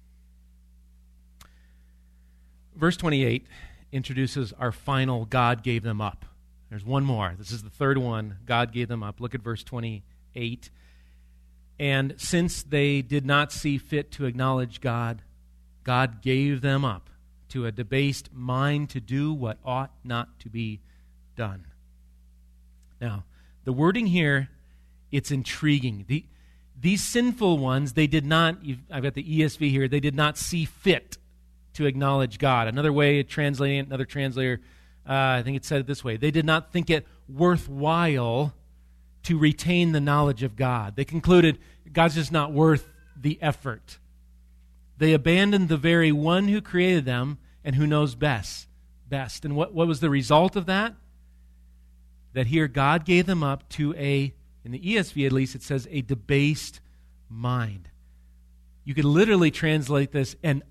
Verse 2.76 2.96
28 2.96 3.46
introduces 3.92 4.52
our 4.52 4.72
final 4.72 5.24
God 5.24 5.62
gave 5.62 5.82
them 5.82 6.00
up. 6.00 6.24
There's 6.70 6.84
one 6.84 7.04
more. 7.04 7.34
This 7.38 7.52
is 7.52 7.62
the 7.62 7.70
third 7.70 7.98
one. 7.98 8.38
God 8.44 8.72
gave 8.72 8.88
them 8.88 9.02
up. 9.02 9.20
Look 9.20 9.34
at 9.34 9.40
verse 9.40 9.62
28. 9.62 10.70
And 11.78 12.14
since 12.16 12.62
they 12.62 13.02
did 13.02 13.24
not 13.24 13.52
see 13.52 13.78
fit 13.78 14.10
to 14.12 14.26
acknowledge 14.26 14.80
God, 14.80 15.22
God 15.84 16.22
gave 16.22 16.60
them 16.60 16.84
up 16.84 17.10
to 17.50 17.66
a 17.66 17.72
debased 17.72 18.30
mind 18.32 18.90
to 18.90 19.00
do 19.00 19.32
what 19.32 19.58
ought 19.64 19.92
not 20.02 20.40
to 20.40 20.48
be 20.48 20.80
done. 21.36 21.66
Now, 23.00 23.24
the 23.64 23.72
wording 23.72 24.06
here 24.06 24.48
it's 25.12 25.30
intriguing. 25.30 26.04
The, 26.08 26.24
these 26.78 27.02
sinful 27.02 27.58
ones, 27.58 27.92
they 27.92 28.06
did 28.06 28.26
not, 28.26 28.58
I've 28.90 29.02
got 29.02 29.14
the 29.14 29.24
ESV 29.24 29.70
here, 29.70 29.88
they 29.88 30.00
did 30.00 30.14
not 30.14 30.36
see 30.36 30.64
fit 30.64 31.16
to 31.76 31.86
acknowledge 31.86 32.38
God. 32.38 32.68
Another 32.68 32.92
way 32.92 33.20
of 33.20 33.28
translating 33.28 33.78
it, 33.78 33.86
another 33.86 34.04
translator, 34.04 34.60
uh, 35.08 35.12
I 35.12 35.42
think 35.42 35.56
it 35.56 35.64
said 35.64 35.80
it 35.80 35.86
this 35.86 36.02
way 36.02 36.16
they 36.16 36.30
did 36.30 36.44
not 36.44 36.72
think 36.72 36.90
it 36.90 37.06
worthwhile 37.28 38.54
to 39.24 39.38
retain 39.38 39.92
the 39.92 40.00
knowledge 40.00 40.42
of 40.42 40.56
God. 40.56 40.96
They 40.96 41.04
concluded 41.04 41.58
God's 41.92 42.14
just 42.14 42.32
not 42.32 42.52
worth 42.52 42.88
the 43.16 43.38
effort. 43.42 43.98
They 44.98 45.12
abandoned 45.12 45.68
the 45.68 45.76
very 45.76 46.12
one 46.12 46.48
who 46.48 46.60
created 46.60 47.04
them 47.04 47.38
and 47.64 47.74
who 47.74 47.86
knows 47.86 48.14
best. 48.14 48.68
Best. 49.08 49.44
And 49.44 49.56
what, 49.56 49.74
what 49.74 49.88
was 49.88 50.00
the 50.00 50.10
result 50.10 50.56
of 50.56 50.66
that? 50.66 50.94
That 52.32 52.46
here 52.46 52.68
God 52.68 53.04
gave 53.04 53.26
them 53.26 53.42
up 53.42 53.68
to 53.70 53.94
a, 53.94 54.32
in 54.64 54.72
the 54.72 54.78
ESV 54.78 55.26
at 55.26 55.32
least, 55.32 55.54
it 55.54 55.62
says 55.62 55.86
a 55.90 56.02
debased 56.02 56.80
mind. 57.28 57.90
You 58.84 58.94
could 58.94 59.04
literally 59.04 59.50
translate 59.50 60.12
this 60.12 60.36
an 60.42 60.62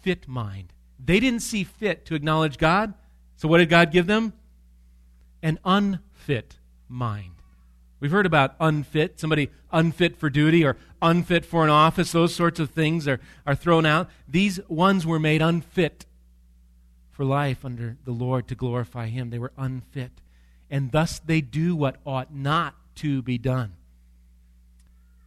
unfit 0.00 0.28
mind. 0.28 0.72
They 1.02 1.20
didn't 1.20 1.42
see 1.42 1.64
fit 1.64 2.06
to 2.06 2.14
acknowledge 2.14 2.58
God. 2.58 2.94
So 3.36 3.48
what 3.48 3.58
did 3.58 3.68
God 3.68 3.90
give 3.90 4.06
them? 4.06 4.32
An 5.42 5.58
unfit 5.64 6.56
mind. 6.88 7.34
We've 8.00 8.10
heard 8.10 8.26
about 8.26 8.54
unfit, 8.60 9.20
somebody 9.20 9.50
unfit 9.70 10.16
for 10.16 10.30
duty 10.30 10.64
or 10.64 10.76
unfit 11.02 11.44
for 11.44 11.64
an 11.64 11.70
office. 11.70 12.12
Those 12.12 12.34
sorts 12.34 12.58
of 12.58 12.70
things 12.70 13.06
are, 13.06 13.20
are 13.46 13.54
thrown 13.54 13.84
out. 13.84 14.08
These 14.26 14.60
ones 14.68 15.06
were 15.06 15.18
made 15.18 15.42
unfit 15.42 16.06
for 17.10 17.24
life 17.24 17.64
under 17.64 17.98
the 18.04 18.12
Lord 18.12 18.48
to 18.48 18.54
glorify 18.54 19.08
Him. 19.08 19.28
They 19.28 19.38
were 19.38 19.52
unfit. 19.58 20.12
And 20.70 20.92
thus 20.92 21.18
they 21.18 21.42
do 21.42 21.76
what 21.76 21.96
ought 22.06 22.34
not 22.34 22.74
to 22.96 23.20
be 23.20 23.36
done. 23.36 23.74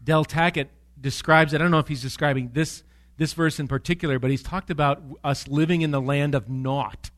Del 0.04 0.26
Tackett 0.26 0.68
describes 1.00 1.54
it. 1.54 1.58
I 1.58 1.64
don't 1.64 1.72
know 1.72 1.80
if 1.80 1.88
he's 1.88 2.02
describing 2.02 2.52
this, 2.54 2.84
this 3.18 3.34
verse 3.34 3.60
in 3.60 3.68
particular, 3.68 4.20
but 4.20 4.32
he's 4.32 4.44
talked 4.44 4.70
about 4.70 5.02
us 5.24 5.48
living 5.48 5.82
in 5.82 5.92
the 5.92 6.02
land 6.02 6.36
of 6.36 6.50
naught. 6.50 7.12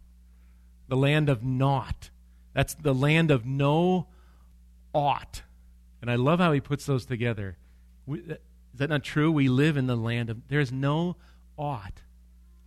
The 0.88 0.97
land 0.97 1.29
of 1.29 1.43
naught. 1.43 2.10
That's 2.53 2.73
the 2.73 2.93
land 2.93 3.31
of 3.31 3.45
no 3.45 4.08
ought. 4.93 5.41
And 6.01 6.12
I 6.12 6.15
love 6.15 6.39
how 6.39 6.51
he 6.51 6.62
puts 6.62 6.86
those 6.86 7.05
together. 7.05 7.58
We, 8.05 8.19
is 8.19 8.38
that 8.75 8.89
not 8.89 9.03
true? 9.03 9.31
We 9.31 9.47
live 9.47 9.77
in 9.77 9.88
the 9.88 9.95
land 9.95 10.29
of, 10.29 10.47
there's 10.47 10.71
no 10.71 11.15
ought. 11.58 12.01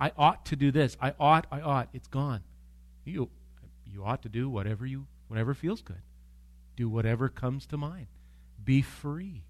I 0.00 0.12
ought 0.16 0.46
to 0.46 0.56
do 0.56 0.70
this. 0.70 0.96
I 1.00 1.14
ought, 1.18 1.46
I 1.50 1.60
ought. 1.60 1.88
It's 1.92 2.08
gone. 2.08 2.42
You, 3.04 3.30
you 3.86 4.04
ought 4.04 4.22
to 4.22 4.28
do 4.28 4.48
whatever 4.48 4.86
you, 4.86 5.06
whatever 5.28 5.54
feels 5.54 5.82
good. 5.82 6.02
Do 6.76 6.88
whatever 6.88 7.28
comes 7.28 7.66
to 7.66 7.76
mind. 7.76 8.06
Be 8.62 8.82
free. 8.82 9.44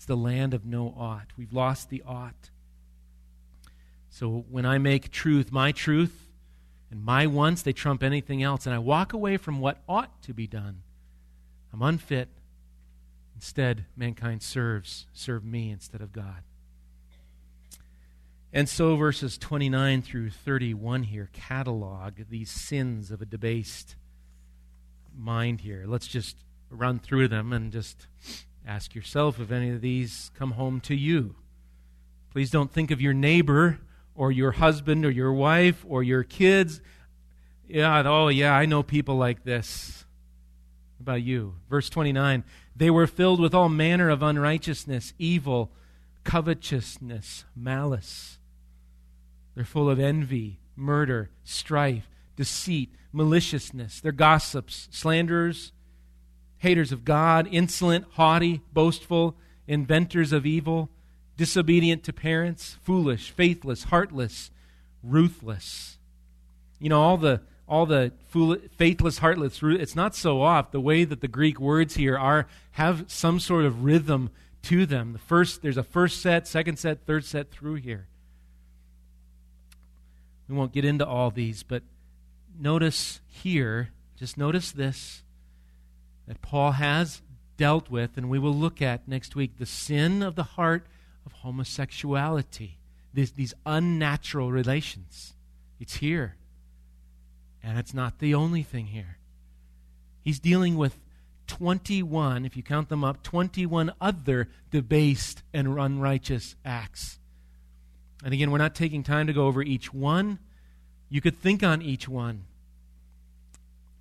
It's 0.00 0.06
the 0.06 0.16
land 0.16 0.54
of 0.54 0.64
no 0.64 0.94
ought. 0.96 1.26
We've 1.36 1.52
lost 1.52 1.90
the 1.90 2.02
ought. 2.06 2.48
So 4.08 4.46
when 4.48 4.64
I 4.64 4.78
make 4.78 5.10
truth 5.10 5.52
my 5.52 5.72
truth 5.72 6.30
and 6.90 7.04
my 7.04 7.26
wants, 7.26 7.60
they 7.60 7.74
trump 7.74 8.02
anything 8.02 8.42
else, 8.42 8.64
and 8.64 8.74
I 8.74 8.78
walk 8.78 9.12
away 9.12 9.36
from 9.36 9.60
what 9.60 9.82
ought 9.86 10.22
to 10.22 10.32
be 10.32 10.46
done 10.46 10.80
I'm 11.70 11.82
unfit. 11.82 12.30
Instead, 13.34 13.84
mankind 13.94 14.42
serves, 14.42 15.04
serve 15.12 15.44
me 15.44 15.70
instead 15.70 16.00
of 16.00 16.14
God. 16.14 16.44
And 18.54 18.70
so, 18.70 18.96
verses 18.96 19.36
29 19.36 20.00
through 20.00 20.30
31 20.30 21.02
here 21.02 21.28
catalog 21.34 22.14
these 22.30 22.50
sins 22.50 23.10
of 23.10 23.20
a 23.20 23.26
debased 23.26 23.96
mind 25.14 25.60
here. 25.60 25.84
Let's 25.86 26.06
just 26.06 26.38
run 26.70 26.98
through 26.98 27.28
them 27.28 27.52
and 27.52 27.70
just 27.70 28.06
ask 28.70 28.94
yourself 28.94 29.40
if 29.40 29.50
any 29.50 29.70
of 29.70 29.80
these 29.80 30.30
come 30.38 30.52
home 30.52 30.80
to 30.80 30.94
you. 30.94 31.34
Please 32.30 32.52
don't 32.52 32.72
think 32.72 32.92
of 32.92 33.00
your 33.00 33.12
neighbor 33.12 33.80
or 34.14 34.30
your 34.30 34.52
husband 34.52 35.04
or 35.04 35.10
your 35.10 35.32
wife 35.32 35.84
or 35.88 36.04
your 36.04 36.22
kids. 36.22 36.80
Yeah, 37.66 38.04
oh, 38.06 38.28
yeah, 38.28 38.54
I 38.54 38.66
know 38.66 38.84
people 38.84 39.16
like 39.16 39.42
this 39.42 40.04
about 41.00 41.22
you? 41.22 41.56
Verse 41.68 41.90
29 41.90 42.44
They 42.76 42.90
were 42.90 43.08
filled 43.08 43.40
with 43.40 43.54
all 43.54 43.68
manner 43.68 44.08
of 44.08 44.22
unrighteousness, 44.22 45.14
evil, 45.18 45.72
covetousness, 46.22 47.44
malice. 47.56 48.38
They're 49.56 49.64
full 49.64 49.90
of 49.90 49.98
envy, 49.98 50.60
murder, 50.76 51.30
strife, 51.42 52.08
deceit, 52.36 52.94
maliciousness. 53.12 54.00
They're 54.00 54.12
gossips, 54.12 54.86
slanderers, 54.92 55.72
haters 56.60 56.92
of 56.92 57.04
God, 57.04 57.48
insolent, 57.50 58.06
haughty, 58.12 58.62
boastful, 58.72 59.36
inventors 59.66 60.32
of 60.32 60.46
evil, 60.46 60.88
disobedient 61.36 62.04
to 62.04 62.12
parents, 62.12 62.76
foolish, 62.82 63.30
faithless, 63.30 63.84
heartless, 63.84 64.50
ruthless. 65.02 65.98
You 66.78 66.88
know, 66.90 67.00
all 67.00 67.16
the 67.16 67.42
all 67.70 67.86
the 67.86 68.10
faithless, 68.76 69.18
heartless, 69.18 69.60
it's 69.62 69.94
not 69.94 70.16
so 70.16 70.42
off. 70.42 70.72
The 70.72 70.80
way 70.80 71.04
that 71.04 71.20
the 71.20 71.28
Greek 71.28 71.60
words 71.60 71.94
here 71.94 72.18
are 72.18 72.48
have 72.72 73.04
some 73.06 73.38
sort 73.38 73.64
of 73.64 73.84
rhythm 73.84 74.30
to 74.62 74.86
them. 74.86 75.12
The 75.12 75.20
first, 75.20 75.62
there's 75.62 75.76
a 75.76 75.84
first 75.84 76.20
set, 76.20 76.48
second 76.48 76.80
set, 76.80 77.06
third 77.06 77.24
set 77.24 77.52
through 77.52 77.76
here. 77.76 78.08
We 80.48 80.56
won't 80.56 80.72
get 80.72 80.84
into 80.84 81.06
all 81.06 81.30
these, 81.30 81.62
but 81.62 81.84
notice 82.58 83.20
here, 83.28 83.90
just 84.18 84.36
notice 84.36 84.72
this, 84.72 85.22
that 86.30 86.42
Paul 86.42 86.70
has 86.70 87.22
dealt 87.56 87.90
with, 87.90 88.16
and 88.16 88.30
we 88.30 88.38
will 88.38 88.54
look 88.54 88.80
at 88.80 89.08
next 89.08 89.34
week 89.34 89.58
the 89.58 89.66
sin 89.66 90.22
of 90.22 90.36
the 90.36 90.44
heart 90.44 90.86
of 91.26 91.32
homosexuality, 91.32 92.78
these, 93.12 93.32
these 93.32 93.52
unnatural 93.66 94.52
relations. 94.52 95.34
It's 95.80 95.96
here. 95.96 96.36
And 97.64 97.80
it's 97.80 97.92
not 97.92 98.20
the 98.20 98.32
only 98.32 98.62
thing 98.62 98.86
here. 98.86 99.18
He's 100.22 100.38
dealing 100.38 100.76
with 100.76 101.00
21, 101.48 102.44
if 102.46 102.56
you 102.56 102.62
count 102.62 102.90
them 102.90 103.02
up, 103.02 103.24
21 103.24 103.92
other 104.00 104.48
debased 104.70 105.42
and 105.52 105.76
unrighteous 105.76 106.54
acts. 106.64 107.18
And 108.22 108.32
again, 108.32 108.52
we're 108.52 108.58
not 108.58 108.76
taking 108.76 109.02
time 109.02 109.26
to 109.26 109.32
go 109.32 109.48
over 109.48 109.64
each 109.64 109.92
one. 109.92 110.38
You 111.08 111.20
could 111.20 111.36
think 111.36 111.64
on 111.64 111.82
each 111.82 112.08
one. 112.08 112.44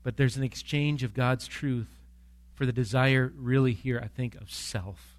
But 0.04 0.15
there's 0.15 0.38
an 0.38 0.44
exchange 0.44 1.02
of 1.02 1.15
God's 1.15 1.48
truth 1.48 1.99
for 2.60 2.65
the 2.65 2.74
desire, 2.74 3.32
really, 3.38 3.72
here, 3.72 4.02
I 4.04 4.10
think, 4.10 4.36
of 4.36 4.52
self. 4.52 5.17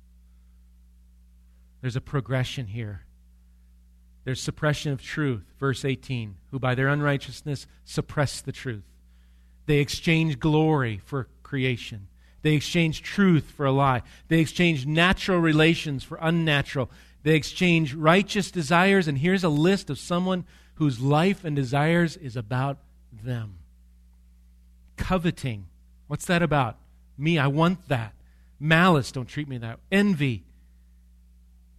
There's 1.81 1.97
a 1.97 2.01
progression 2.03 2.67
here. 2.67 3.07
There's 4.25 4.43
suppression 4.43 4.93
of 4.93 5.01
truth, 5.01 5.55
verse 5.59 5.83
18, 5.83 6.37
who 6.51 6.59
by 6.59 6.75
their 6.75 6.89
unrighteousness 6.89 7.67
suppress 7.83 8.43
the 8.43 8.53
truth. 8.53 8.85
They 9.65 9.79
exchange 9.79 10.39
glory 10.39 11.01
for 11.03 11.29
creation. 11.43 12.09
They 12.43 12.53
exchange 12.53 13.01
truth 13.01 13.45
for 13.57 13.65
a 13.65 13.73
lie. 13.73 14.03
They 14.29 14.41
exchange 14.41 14.85
natural 14.85 15.39
relations 15.39 16.05
for 16.05 16.19
unnatural. 16.21 16.91
They 17.23 17.37
exchange 17.37 17.95
righteous 17.95 18.51
desires, 18.51 19.09
and 19.09 19.17
here's 19.17 19.45
a 19.45 19.49
list 19.49 19.89
of 19.89 19.99
someone 19.99 20.45
whose 20.75 21.01
life 21.01 21.43
and 21.43 21.57
desires 21.57 22.19
is 22.19 22.37
about 22.37 22.77
them. 23.11 23.61
Coveting. 24.99 25.69
What's 26.07 26.27
that 26.27 26.43
about? 26.43 26.77
Me, 27.21 27.39
I 27.39 27.49
want 27.49 27.89
that. 27.89 28.15
Malice, 28.59 29.13
don't 29.13 29.29
treat 29.29 29.47
me 29.47 29.59
that. 29.59 29.79
Envy. 29.93 30.45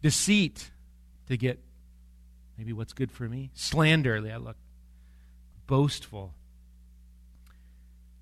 Deceit, 0.04 0.72
to 1.28 1.38
get 1.38 1.60
maybe 2.58 2.74
what's 2.74 2.94
good 2.94 3.12
for 3.12 3.28
me. 3.28 3.50
Slander, 3.54 4.18
I 4.18 4.38
look. 4.38 4.58
Boastful. 5.66 6.34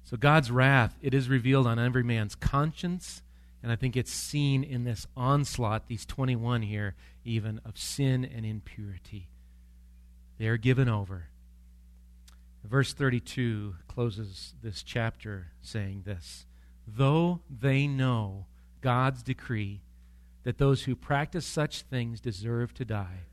So 0.06 0.18
God's 0.18 0.50
wrath, 0.50 0.96
it 1.02 1.14
is 1.14 1.28
revealed 1.28 1.68
on 1.68 1.78
every 1.78 2.04
man's 2.04 2.36
conscience, 2.36 3.22
and 3.62 3.72
I 3.72 3.76
think 3.76 3.98
it's 3.98 4.12
seen 4.12 4.64
in 4.64 4.84
this 4.84 5.06
onslaught, 5.16 5.88
these 5.88 6.06
21 6.06 6.62
here, 6.64 6.96
even 7.26 7.60
of 7.66 7.78
sin 7.78 8.24
and 8.24 8.46
impurity. 8.46 9.28
They 10.38 10.48
are 10.48 10.58
given 10.58 10.88
over. 10.88 11.26
Verse 12.64 12.94
32 12.94 13.76
closes 13.88 14.54
this 14.62 14.84
chapter 14.84 15.48
saying 15.62 16.04
this 16.06 16.46
Though 16.96 17.42
they 17.50 17.88
know 17.88 18.46
God's 18.82 19.22
decree 19.22 19.82
that 20.44 20.58
those 20.58 20.84
who 20.84 20.96
practice 20.96 21.46
such 21.46 21.82
things 21.84 22.20
deserve 22.20 22.74
to 22.76 22.86
die, 22.86 23.26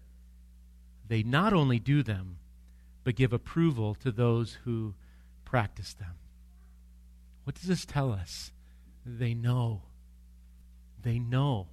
they 1.08 1.22
not 1.22 1.52
only 1.52 1.78
do 1.78 2.02
them, 2.02 2.38
but 3.04 3.14
give 3.14 3.32
approval 3.32 3.94
to 3.94 4.10
those 4.10 4.58
who 4.64 4.94
practice 5.44 5.94
them. 5.94 6.16
What 7.44 7.54
does 7.54 7.68
this 7.68 7.84
tell 7.84 8.12
us? 8.12 8.50
They 9.04 9.32
know. 9.32 9.82
They 11.02 11.20
know. 11.20 11.68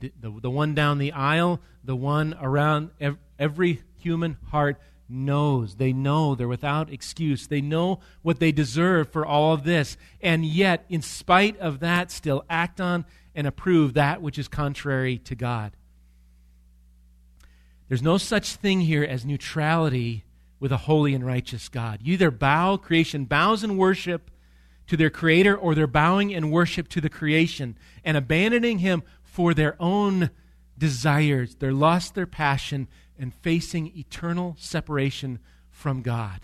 The, 0.00 0.12
the, 0.20 0.30
the 0.42 0.50
one 0.50 0.74
down 0.74 0.98
the 0.98 1.12
aisle, 1.12 1.60
the 1.84 1.96
one 1.96 2.36
around 2.40 2.90
ev- 3.00 3.18
every 3.38 3.82
human 3.98 4.36
heart 4.50 4.80
knows. 5.08 5.76
They 5.76 5.92
know 5.92 6.34
they're 6.34 6.48
without 6.48 6.92
excuse. 6.92 7.46
They 7.46 7.60
know 7.60 8.00
what 8.22 8.40
they 8.40 8.52
deserve 8.52 9.10
for 9.10 9.24
all 9.24 9.52
of 9.52 9.64
this. 9.64 9.96
And 10.20 10.44
yet, 10.44 10.84
in 10.88 11.02
spite 11.02 11.58
of 11.58 11.80
that, 11.80 12.10
still 12.10 12.44
act 12.48 12.80
on 12.80 13.04
and 13.34 13.46
approve 13.46 13.94
that 13.94 14.20
which 14.20 14.38
is 14.38 14.48
contrary 14.48 15.18
to 15.18 15.34
God. 15.34 15.72
There's 17.88 18.02
no 18.02 18.18
such 18.18 18.56
thing 18.56 18.82
here 18.82 19.04
as 19.04 19.24
neutrality 19.24 20.24
with 20.60 20.72
a 20.72 20.76
holy 20.76 21.14
and 21.14 21.24
righteous 21.24 21.68
God. 21.68 22.00
You 22.02 22.14
either 22.14 22.30
bow, 22.30 22.76
creation 22.76 23.24
bows 23.24 23.64
in 23.64 23.76
worship 23.76 24.30
to 24.88 24.96
their 24.96 25.10
creator, 25.10 25.56
or 25.56 25.74
they're 25.74 25.86
bowing 25.86 26.30
in 26.30 26.50
worship 26.50 26.88
to 26.88 27.00
the 27.00 27.10
creation 27.10 27.76
and 28.04 28.16
abandoning 28.16 28.78
him 28.78 29.02
for 29.22 29.54
their 29.54 29.76
own 29.78 30.30
desires, 30.76 31.56
their 31.56 31.72
lust, 31.72 32.14
their 32.14 32.26
passion, 32.26 32.88
and 33.18 33.34
facing 33.34 33.96
eternal 33.96 34.56
separation 34.58 35.38
from 35.70 36.02
God. 36.02 36.40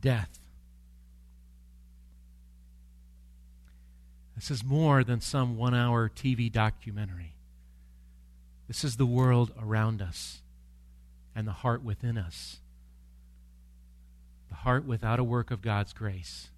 Death. 0.00 0.38
This 4.36 4.50
is 4.50 4.64
more 4.64 5.04
than 5.04 5.20
some 5.20 5.56
one 5.56 5.74
hour 5.74 6.08
TV 6.08 6.50
documentary. 6.50 7.34
This 8.68 8.84
is 8.84 8.96
the 8.96 9.06
world 9.06 9.52
around 9.60 10.00
us 10.00 10.40
and 11.34 11.46
the 11.46 11.52
heart 11.52 11.82
within 11.82 12.16
us. 12.16 12.60
The 14.48 14.54
heart 14.54 14.84
without 14.84 15.18
a 15.18 15.24
work 15.24 15.50
of 15.50 15.60
God's 15.60 15.92
grace. 15.92 16.50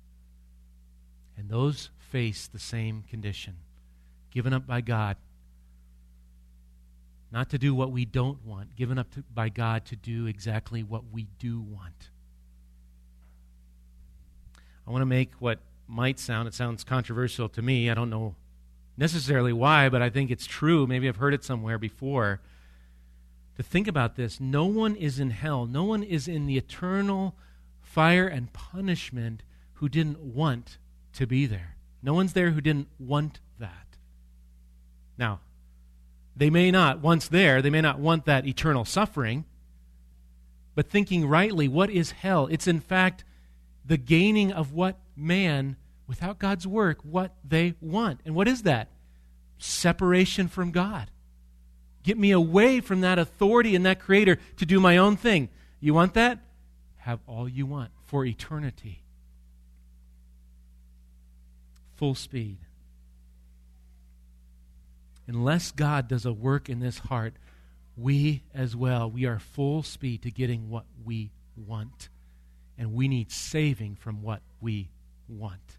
And 1.37 1.49
those 1.49 1.91
face 1.99 2.47
the 2.47 2.59
same 2.59 3.03
condition 3.09 3.57
given 4.31 4.53
up 4.53 4.67
by 4.67 4.81
God 4.81 5.17
not 7.33 7.49
to 7.51 7.59
do 7.59 7.75
what 7.75 7.91
we 7.91 8.05
don't 8.05 8.45
want, 8.45 8.77
given 8.77 8.99
up 8.99 9.11
to, 9.15 9.25
by 9.35 9.49
God 9.49 9.87
to 9.87 9.97
do 9.97 10.27
exactly 10.27 10.83
what 10.83 11.05
we 11.11 11.29
do 11.39 11.61
want. 11.61 12.11
I 14.87 14.91
want 14.91 15.03
to 15.03 15.07
make 15.07 15.33
what 15.39 15.61
might 15.89 16.19
sound, 16.19 16.47
it 16.47 16.55
sounds 16.55 16.85
controversial 16.85 17.49
to 17.49 17.63
me. 17.63 17.91
I 17.91 17.95
don't 17.95 18.11
know 18.11 18.35
necessarily 18.97 19.53
why, 19.53 19.89
but 19.89 20.03
I 20.03 20.11
think 20.11 20.31
it's 20.31 20.47
true. 20.47 20.87
Maybe 20.87 21.09
I've 21.09 21.17
heard 21.17 21.35
it 21.35 21.45
somewhere 21.45 21.79
before. 21.79 22.41
To 23.57 23.63
think 23.63 23.89
about 23.89 24.17
this 24.17 24.41
no 24.41 24.67
one 24.67 24.95
is 24.95 25.19
in 25.19 25.31
hell, 25.31 25.67
no 25.67 25.85
one 25.85 26.03
is 26.03 26.29
in 26.29 26.47
the 26.47 26.59
eternal 26.59 27.35
fire 27.81 28.27
and 28.27 28.53
punishment 28.53 29.43
who 29.75 29.89
didn't 29.89 30.21
want 30.21 30.79
to 31.15 31.27
be 31.27 31.47
there. 31.47 31.77
No 32.03 32.15
one's 32.15 32.33
there 32.33 32.51
who 32.51 32.61
didn't 32.61 32.89
want 32.99 33.41
that. 33.59 33.97
Now, 35.17 35.41
they 36.37 36.51
may 36.51 36.71
not, 36.71 37.01
once 37.01 37.29
there, 37.29 37.61
they 37.61 37.71
may 37.71 37.81
not 37.81 37.99
want 37.99 38.25
that 38.25 38.47
eternal 38.47 38.85
suffering. 38.85 39.45
But 40.75 40.89
thinking 40.89 41.27
rightly, 41.27 41.69
what 41.69 41.91
is 41.91 42.13
hell? 42.13 42.49
It's 42.51 42.67
in 42.67 42.81
fact 42.81 43.25
the 43.85 43.99
gaining 43.99 44.53
of 44.53 44.73
what 44.73 44.99
man, 45.15 45.77
without 46.07 46.39
God's 46.39 46.67
work, 46.67 46.99
what 47.03 47.35
they 47.45 47.75
want. 47.81 48.21
And 48.25 48.35
what 48.35 48.49
is 48.49 48.63
that? 48.63 48.89
Separation 49.59 50.49
from 50.49 50.71
God. 50.71 51.11
Get 52.03 52.19
me 52.19 52.31
away 52.31 52.81
from 52.81 53.03
that 53.03 53.19
authority 53.19 53.77
and 53.77 53.85
that 53.87 54.01
creator 54.01 54.39
to 54.57 54.67
do 54.67 54.81
my 54.81 54.97
own 54.97 55.17
thing. 55.17 55.51
You 55.81 55.95
want 55.95 56.15
that? 56.15 56.39
Have 56.99 57.21
all 57.27 57.49
you 57.49 57.67
want 57.67 57.91
for 58.05 58.25
eternity. 58.25 59.05
Full 61.97 62.15
speed 62.15 62.59
unless 65.27 65.71
God 65.71 66.09
does 66.09 66.27
a 66.27 66.33
work 66.33 66.69
in 66.69 66.81
this 66.81 66.99
heart, 66.99 67.35
we 67.97 68.43
as 68.55 68.75
well, 68.75 69.11
we 69.11 69.27
are 69.27 69.39
full 69.39 69.83
speed 69.83 70.23
to 70.23 70.31
getting 70.31 70.71
what 70.71 70.85
we 71.05 71.31
want. 71.57 72.09
And 72.79 72.95
we 72.95 73.07
need 73.07 73.31
saving 73.31 73.97
from 73.97 74.23
what 74.23 74.41
we 74.61 74.91
want. 75.29 75.79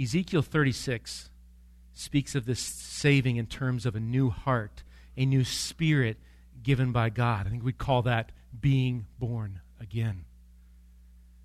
Ezekiel 0.00 0.42
36 0.42 1.30
speaks 1.92 2.34
of 2.34 2.46
this 2.46 2.60
saving 2.60 3.36
in 3.36 3.46
terms 3.46 3.84
of 3.84 3.94
a 3.94 4.00
new 4.00 4.30
heart, 4.30 4.82
a 5.16 5.26
new 5.26 5.44
spirit 5.44 6.16
given 6.62 6.92
by 6.92 7.10
God. 7.10 7.46
I 7.46 7.50
think 7.50 7.62
we'd 7.62 7.78
call 7.78 8.02
that 8.02 8.32
being 8.58 9.06
born 9.18 9.60
again 9.80 10.24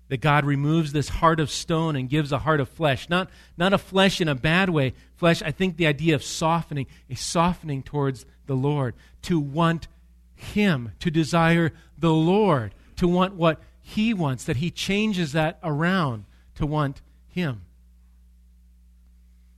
that 0.08 0.20
God 0.20 0.44
removes 0.44 0.92
this 0.92 1.08
heart 1.08 1.38
of 1.38 1.50
stone 1.50 1.94
and 1.94 2.08
gives 2.08 2.32
a 2.32 2.38
heart 2.38 2.60
of 2.60 2.68
flesh. 2.68 3.08
Not, 3.08 3.30
not 3.56 3.72
a 3.72 3.78
flesh 3.78 4.20
in 4.20 4.28
a 4.28 4.34
bad 4.34 4.70
way. 4.70 4.94
Flesh, 5.16 5.42
I 5.42 5.50
think 5.50 5.76
the 5.76 5.86
idea 5.86 6.14
of 6.14 6.22
softening, 6.22 6.86
a 7.10 7.14
softening 7.14 7.82
towards 7.82 8.24
the 8.46 8.54
Lord, 8.54 8.94
to 9.22 9.38
want 9.38 9.86
Him, 10.34 10.92
to 11.00 11.10
desire 11.10 11.72
the 11.98 12.12
Lord, 12.12 12.74
to 12.96 13.06
want 13.06 13.34
what 13.34 13.60
He 13.80 14.14
wants, 14.14 14.44
that 14.44 14.56
He 14.56 14.70
changes 14.70 15.32
that 15.32 15.58
around 15.62 16.24
to 16.54 16.66
want 16.66 17.02
Him. 17.28 17.62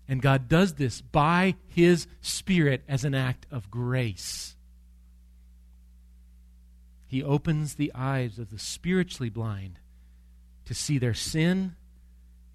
And 0.08 0.20
God 0.20 0.48
does 0.48 0.74
this 0.74 1.00
by 1.00 1.54
His 1.68 2.08
Spirit 2.20 2.82
as 2.88 3.04
an 3.04 3.14
act 3.14 3.46
of 3.52 3.70
grace. 3.70 4.56
He 7.06 7.22
opens 7.22 7.74
the 7.74 7.92
eyes 7.94 8.38
of 8.38 8.50
the 8.50 8.58
spiritually 8.58 9.30
blind 9.30 9.78
to 10.70 10.74
see 10.76 10.98
their 10.98 11.14
sin 11.14 11.74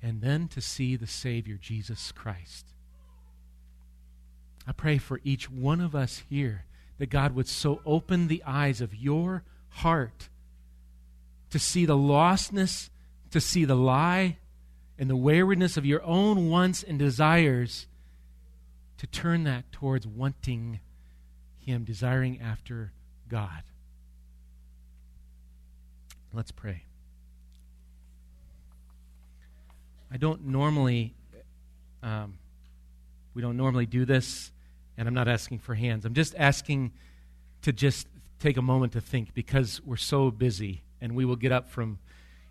and 0.02 0.22
then 0.22 0.48
to 0.48 0.62
see 0.62 0.96
the 0.96 1.06
Savior, 1.06 1.58
Jesus 1.62 2.14
Christ. 2.14 2.66
I 4.66 4.72
pray 4.72 5.00
for 5.00 5.20
each 5.26 5.52
one 5.52 5.82
of 5.82 5.94
us 5.94 6.24
here 6.30 6.64
that 6.98 7.10
God 7.10 7.36
would 7.36 7.50
so 7.50 7.82
open 7.86 8.30
the 8.30 8.42
eyes 8.48 8.80
of 8.80 8.96
your 8.96 9.44
heart 9.68 10.30
to 11.50 11.60
see 11.60 11.86
the 11.86 11.98
lostness, 11.98 12.90
to 13.32 13.42
see 13.42 13.66
the 13.66 13.76
lie, 13.76 14.38
and 14.98 15.10
the 15.10 15.18
waywardness 15.18 15.76
of 15.76 15.86
your 15.86 16.02
own 16.02 16.50
wants 16.50 16.84
and 16.84 16.98
desires, 16.98 17.86
to 18.98 19.08
turn 19.08 19.44
that 19.44 19.74
towards 19.74 20.08
wanting 20.08 20.80
Him, 21.60 21.84
desiring 21.84 22.40
after 22.40 22.94
God. 23.28 23.64
Let's 26.32 26.54
pray. 26.54 26.84
I 30.16 30.18
don't 30.18 30.46
normally, 30.46 31.14
um, 32.02 32.38
we 33.34 33.42
don't 33.42 33.58
normally 33.58 33.86
do 33.86 34.06
this, 34.06 34.50
and 34.98 35.10
I'm 35.10 35.14
not 35.14 35.28
asking 35.28 35.60
for 35.60 35.76
hands. 35.76 36.06
I'm 36.06 36.14
just 36.14 36.34
asking 36.38 36.94
to 37.64 37.74
just 37.74 38.08
take 38.40 38.56
a 38.56 38.62
moment 38.62 38.94
to 38.94 39.02
think 39.02 39.34
because 39.34 39.82
we're 39.84 39.98
so 39.98 40.32
busy, 40.32 40.84
and 41.02 41.18
we 41.18 41.26
will 41.26 41.36
get 41.36 41.52
up 41.52 41.70
from 41.70 42.00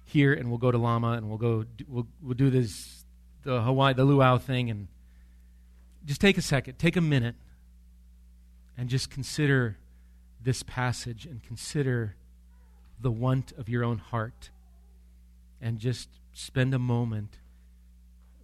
here 0.05 0.35
and 0.35 0.51
we'll 0.51 0.59
go 0.59 0.71
to 0.71 0.77
Lama 0.77 1.13
and 1.13 1.31
we'll 1.31 1.39
go, 1.39 1.65
we'll, 1.89 2.07
we'll 2.23 2.35
do 2.35 2.51
this, 2.51 3.03
the 3.45 3.63
Hawaii, 3.63 3.95
the 3.95 4.05
luau 4.05 4.37
thing, 4.37 4.69
and 4.69 4.87
just 6.05 6.21
take 6.21 6.37
a 6.37 6.43
second, 6.43 6.79
take 6.79 6.97
a 6.97 7.01
minute, 7.01 7.37
and 8.77 8.91
just 8.91 9.09
consider 9.09 9.79
this 10.43 10.63
passage 10.65 11.25
and 11.25 11.43
consider 11.43 12.15
the 13.01 13.11
want 13.11 13.53
of 13.53 13.71
your 13.71 13.85
own 13.85 13.97
heart, 13.97 14.51
and 15.63 15.79
just 15.79 16.11
spend 16.35 16.75
a 16.75 16.79
moment 16.79 17.39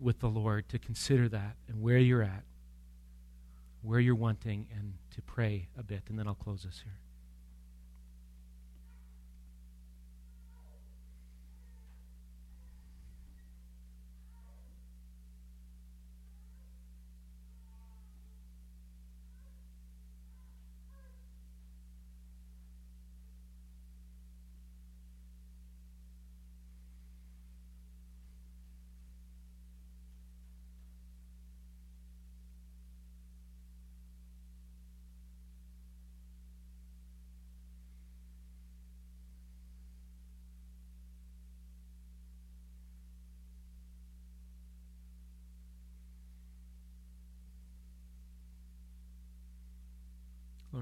with 0.01 0.21
the 0.21 0.29
Lord 0.29 0.69
to 0.71 0.79
consider 0.79 1.29
that 1.29 1.57
and 1.69 1.83
where 1.83 1.99
you're 1.99 2.23
at, 2.23 2.45
where 3.83 4.01
you're 4.01 4.15
wanting, 4.15 4.67
and 4.75 4.95
to 5.15 5.23
pray 5.23 5.69
a 5.79 5.83
bit. 5.83 6.03
And 6.09 6.19
then 6.19 6.27
I'll 6.27 6.35
close 6.35 6.63
this 6.63 6.83
here. 6.85 6.99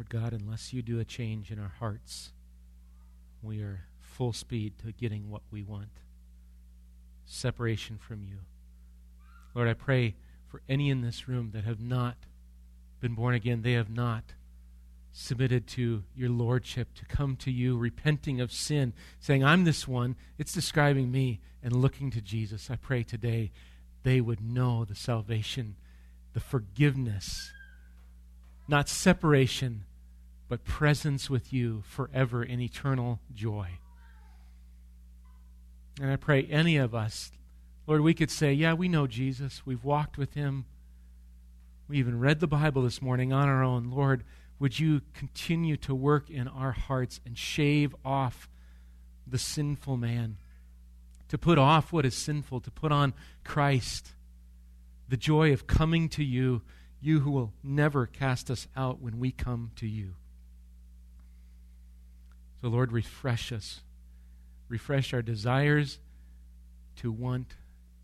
God, 0.08 0.32
unless 0.32 0.72
you 0.72 0.82
do 0.82 0.98
a 0.98 1.04
change 1.04 1.50
in 1.50 1.58
our 1.58 1.72
hearts, 1.78 2.32
we 3.42 3.60
are 3.60 3.84
full 4.00 4.32
speed 4.32 4.74
to 4.84 4.92
getting 4.92 5.30
what 5.30 5.42
we 5.50 5.62
want 5.62 5.90
separation 7.26 7.98
from 7.98 8.22
you. 8.24 8.38
Lord, 9.54 9.68
I 9.68 9.74
pray 9.74 10.14
for 10.46 10.62
any 10.68 10.88
in 10.88 11.02
this 11.02 11.28
room 11.28 11.50
that 11.52 11.64
have 11.64 11.80
not 11.80 12.16
been 13.00 13.14
born 13.14 13.34
again, 13.34 13.62
they 13.62 13.74
have 13.74 13.90
not 13.90 14.24
submitted 15.12 15.66
to 15.66 16.04
your 16.14 16.30
lordship, 16.30 16.94
to 16.94 17.04
come 17.04 17.36
to 17.36 17.50
you, 17.50 17.76
repenting 17.76 18.40
of 18.40 18.52
sin, 18.52 18.92
saying, 19.20 19.44
I'm 19.44 19.64
this 19.64 19.86
one. 19.86 20.16
It's 20.38 20.52
describing 20.52 21.10
me, 21.10 21.40
and 21.62 21.72
looking 21.74 22.10
to 22.12 22.20
Jesus. 22.20 22.70
I 22.70 22.76
pray 22.76 23.02
today 23.02 23.50
they 24.04 24.20
would 24.20 24.40
know 24.40 24.84
the 24.84 24.94
salvation, 24.94 25.76
the 26.34 26.40
forgiveness, 26.40 27.50
not 28.68 28.88
separation, 28.88 29.84
but 30.48 30.64
presence 30.64 31.28
with 31.28 31.52
you 31.52 31.82
forever 31.86 32.42
in 32.42 32.60
eternal 32.60 33.20
joy. 33.34 33.78
And 36.00 36.10
I 36.10 36.16
pray 36.16 36.44
any 36.44 36.76
of 36.76 36.94
us, 36.94 37.30
Lord, 37.86 38.02
we 38.02 38.14
could 38.14 38.30
say, 38.30 38.52
Yeah, 38.52 38.74
we 38.74 38.88
know 38.88 39.06
Jesus. 39.06 39.62
We've 39.64 39.82
walked 39.82 40.18
with 40.18 40.34
him. 40.34 40.66
We 41.88 41.98
even 41.98 42.20
read 42.20 42.40
the 42.40 42.46
Bible 42.46 42.82
this 42.82 43.00
morning 43.00 43.32
on 43.32 43.48
our 43.48 43.62
own. 43.62 43.90
Lord, 43.90 44.24
would 44.58 44.78
you 44.78 45.00
continue 45.14 45.76
to 45.78 45.94
work 45.94 46.28
in 46.28 46.48
our 46.48 46.72
hearts 46.72 47.20
and 47.24 47.36
shave 47.36 47.94
off 48.04 48.48
the 49.26 49.38
sinful 49.38 49.96
man? 49.96 50.36
To 51.28 51.38
put 51.38 51.58
off 51.58 51.92
what 51.92 52.04
is 52.04 52.14
sinful, 52.14 52.60
to 52.60 52.70
put 52.70 52.92
on 52.92 53.14
Christ. 53.44 54.12
The 55.08 55.16
joy 55.16 55.52
of 55.52 55.66
coming 55.66 56.08
to 56.10 56.24
you, 56.24 56.62
you 57.00 57.20
who 57.20 57.30
will 57.30 57.52
never 57.62 58.06
cast 58.06 58.50
us 58.50 58.68
out 58.76 59.00
when 59.00 59.18
we 59.18 59.30
come 59.30 59.70
to 59.76 59.86
you. 59.86 60.14
So, 62.60 62.68
Lord, 62.68 62.92
refresh 62.92 63.52
us. 63.52 63.80
Refresh 64.68 65.14
our 65.14 65.22
desires 65.22 65.98
to 66.96 67.12
want 67.12 67.54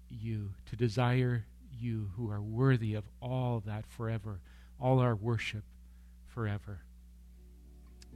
you, 0.09 0.51
to 0.67 0.77
desire 0.77 1.45
you 1.79 2.11
who 2.17 2.31
are 2.31 2.41
worthy 2.41 2.95
of 2.95 3.05
all 3.21 3.63
that 3.67 3.87
forever, 3.87 4.41
all 4.81 5.01
our 5.01 5.15
worship 5.15 5.65
forever. 6.27 6.81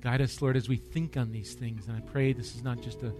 Guide 0.00 0.20
us, 0.20 0.40
Lord, 0.40 0.56
as 0.56 0.68
we 0.68 0.76
think 0.76 1.16
on 1.16 1.32
these 1.32 1.54
things. 1.54 1.88
And 1.88 1.96
I 1.96 2.00
pray 2.00 2.32
this 2.32 2.54
is 2.54 2.62
not 2.62 2.80
just 2.80 3.02
a, 3.02 3.12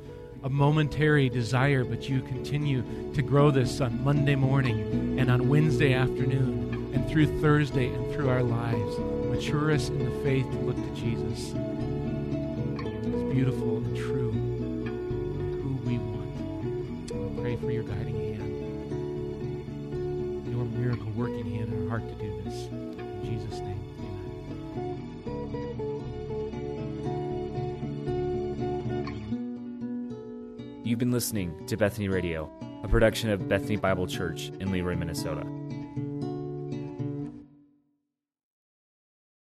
a 0.45 0.49
momentary 0.49 1.29
desire, 1.29 1.85
but 1.85 2.09
you 2.09 2.23
continue 2.23 2.85
to 3.15 3.23
grow 3.23 3.51
this 3.51 3.81
on 3.81 4.05
Monday 4.05 4.37
morning 4.37 5.19
and 5.19 5.29
on 5.29 5.49
Wednesday 5.49 5.93
afternoon 5.93 6.93
and 6.95 7.09
through 7.11 7.41
Thursday 7.41 7.93
and 7.93 8.13
through 8.15 8.29
our 8.29 8.45
lives. 8.45 8.97
Mature 9.27 9.73
us 9.73 9.89
in 9.89 10.05
the 10.05 10.23
faith 10.23 10.49
to 10.51 10.59
look 10.59 10.77
to 10.77 11.01
Jesus. 11.01 11.53
Beautiful 13.39 13.77
and 13.77 13.97
true, 13.97 14.33
who 14.33 15.79
we 15.89 15.99
want. 15.99 17.13
We 17.13 17.41
pray 17.41 17.55
for 17.55 17.71
your 17.71 17.85
guiding 17.85 18.35
hand, 18.35 18.51
your 20.51 20.65
miracle 20.65 21.07
working 21.15 21.49
hand 21.49 21.73
in 21.73 21.85
our 21.85 21.89
heart 21.89 22.03
to 22.09 22.15
do 22.17 22.43
this. 22.43 22.67
In 22.67 23.25
Jesus' 23.25 23.61
name. 23.61 23.81
Amen. 25.29 25.63
You've 30.83 30.99
been 30.99 31.13
listening 31.13 31.65
to 31.69 31.77
Bethany 31.77 32.09
Radio, 32.09 32.51
a 32.83 32.89
production 32.89 33.31
of 33.31 33.49
Bethany 33.49 33.77
Bible 33.77 34.09
Church 34.09 34.51
in 34.59 34.73
Leroy, 34.73 34.97
Minnesota. 34.97 35.47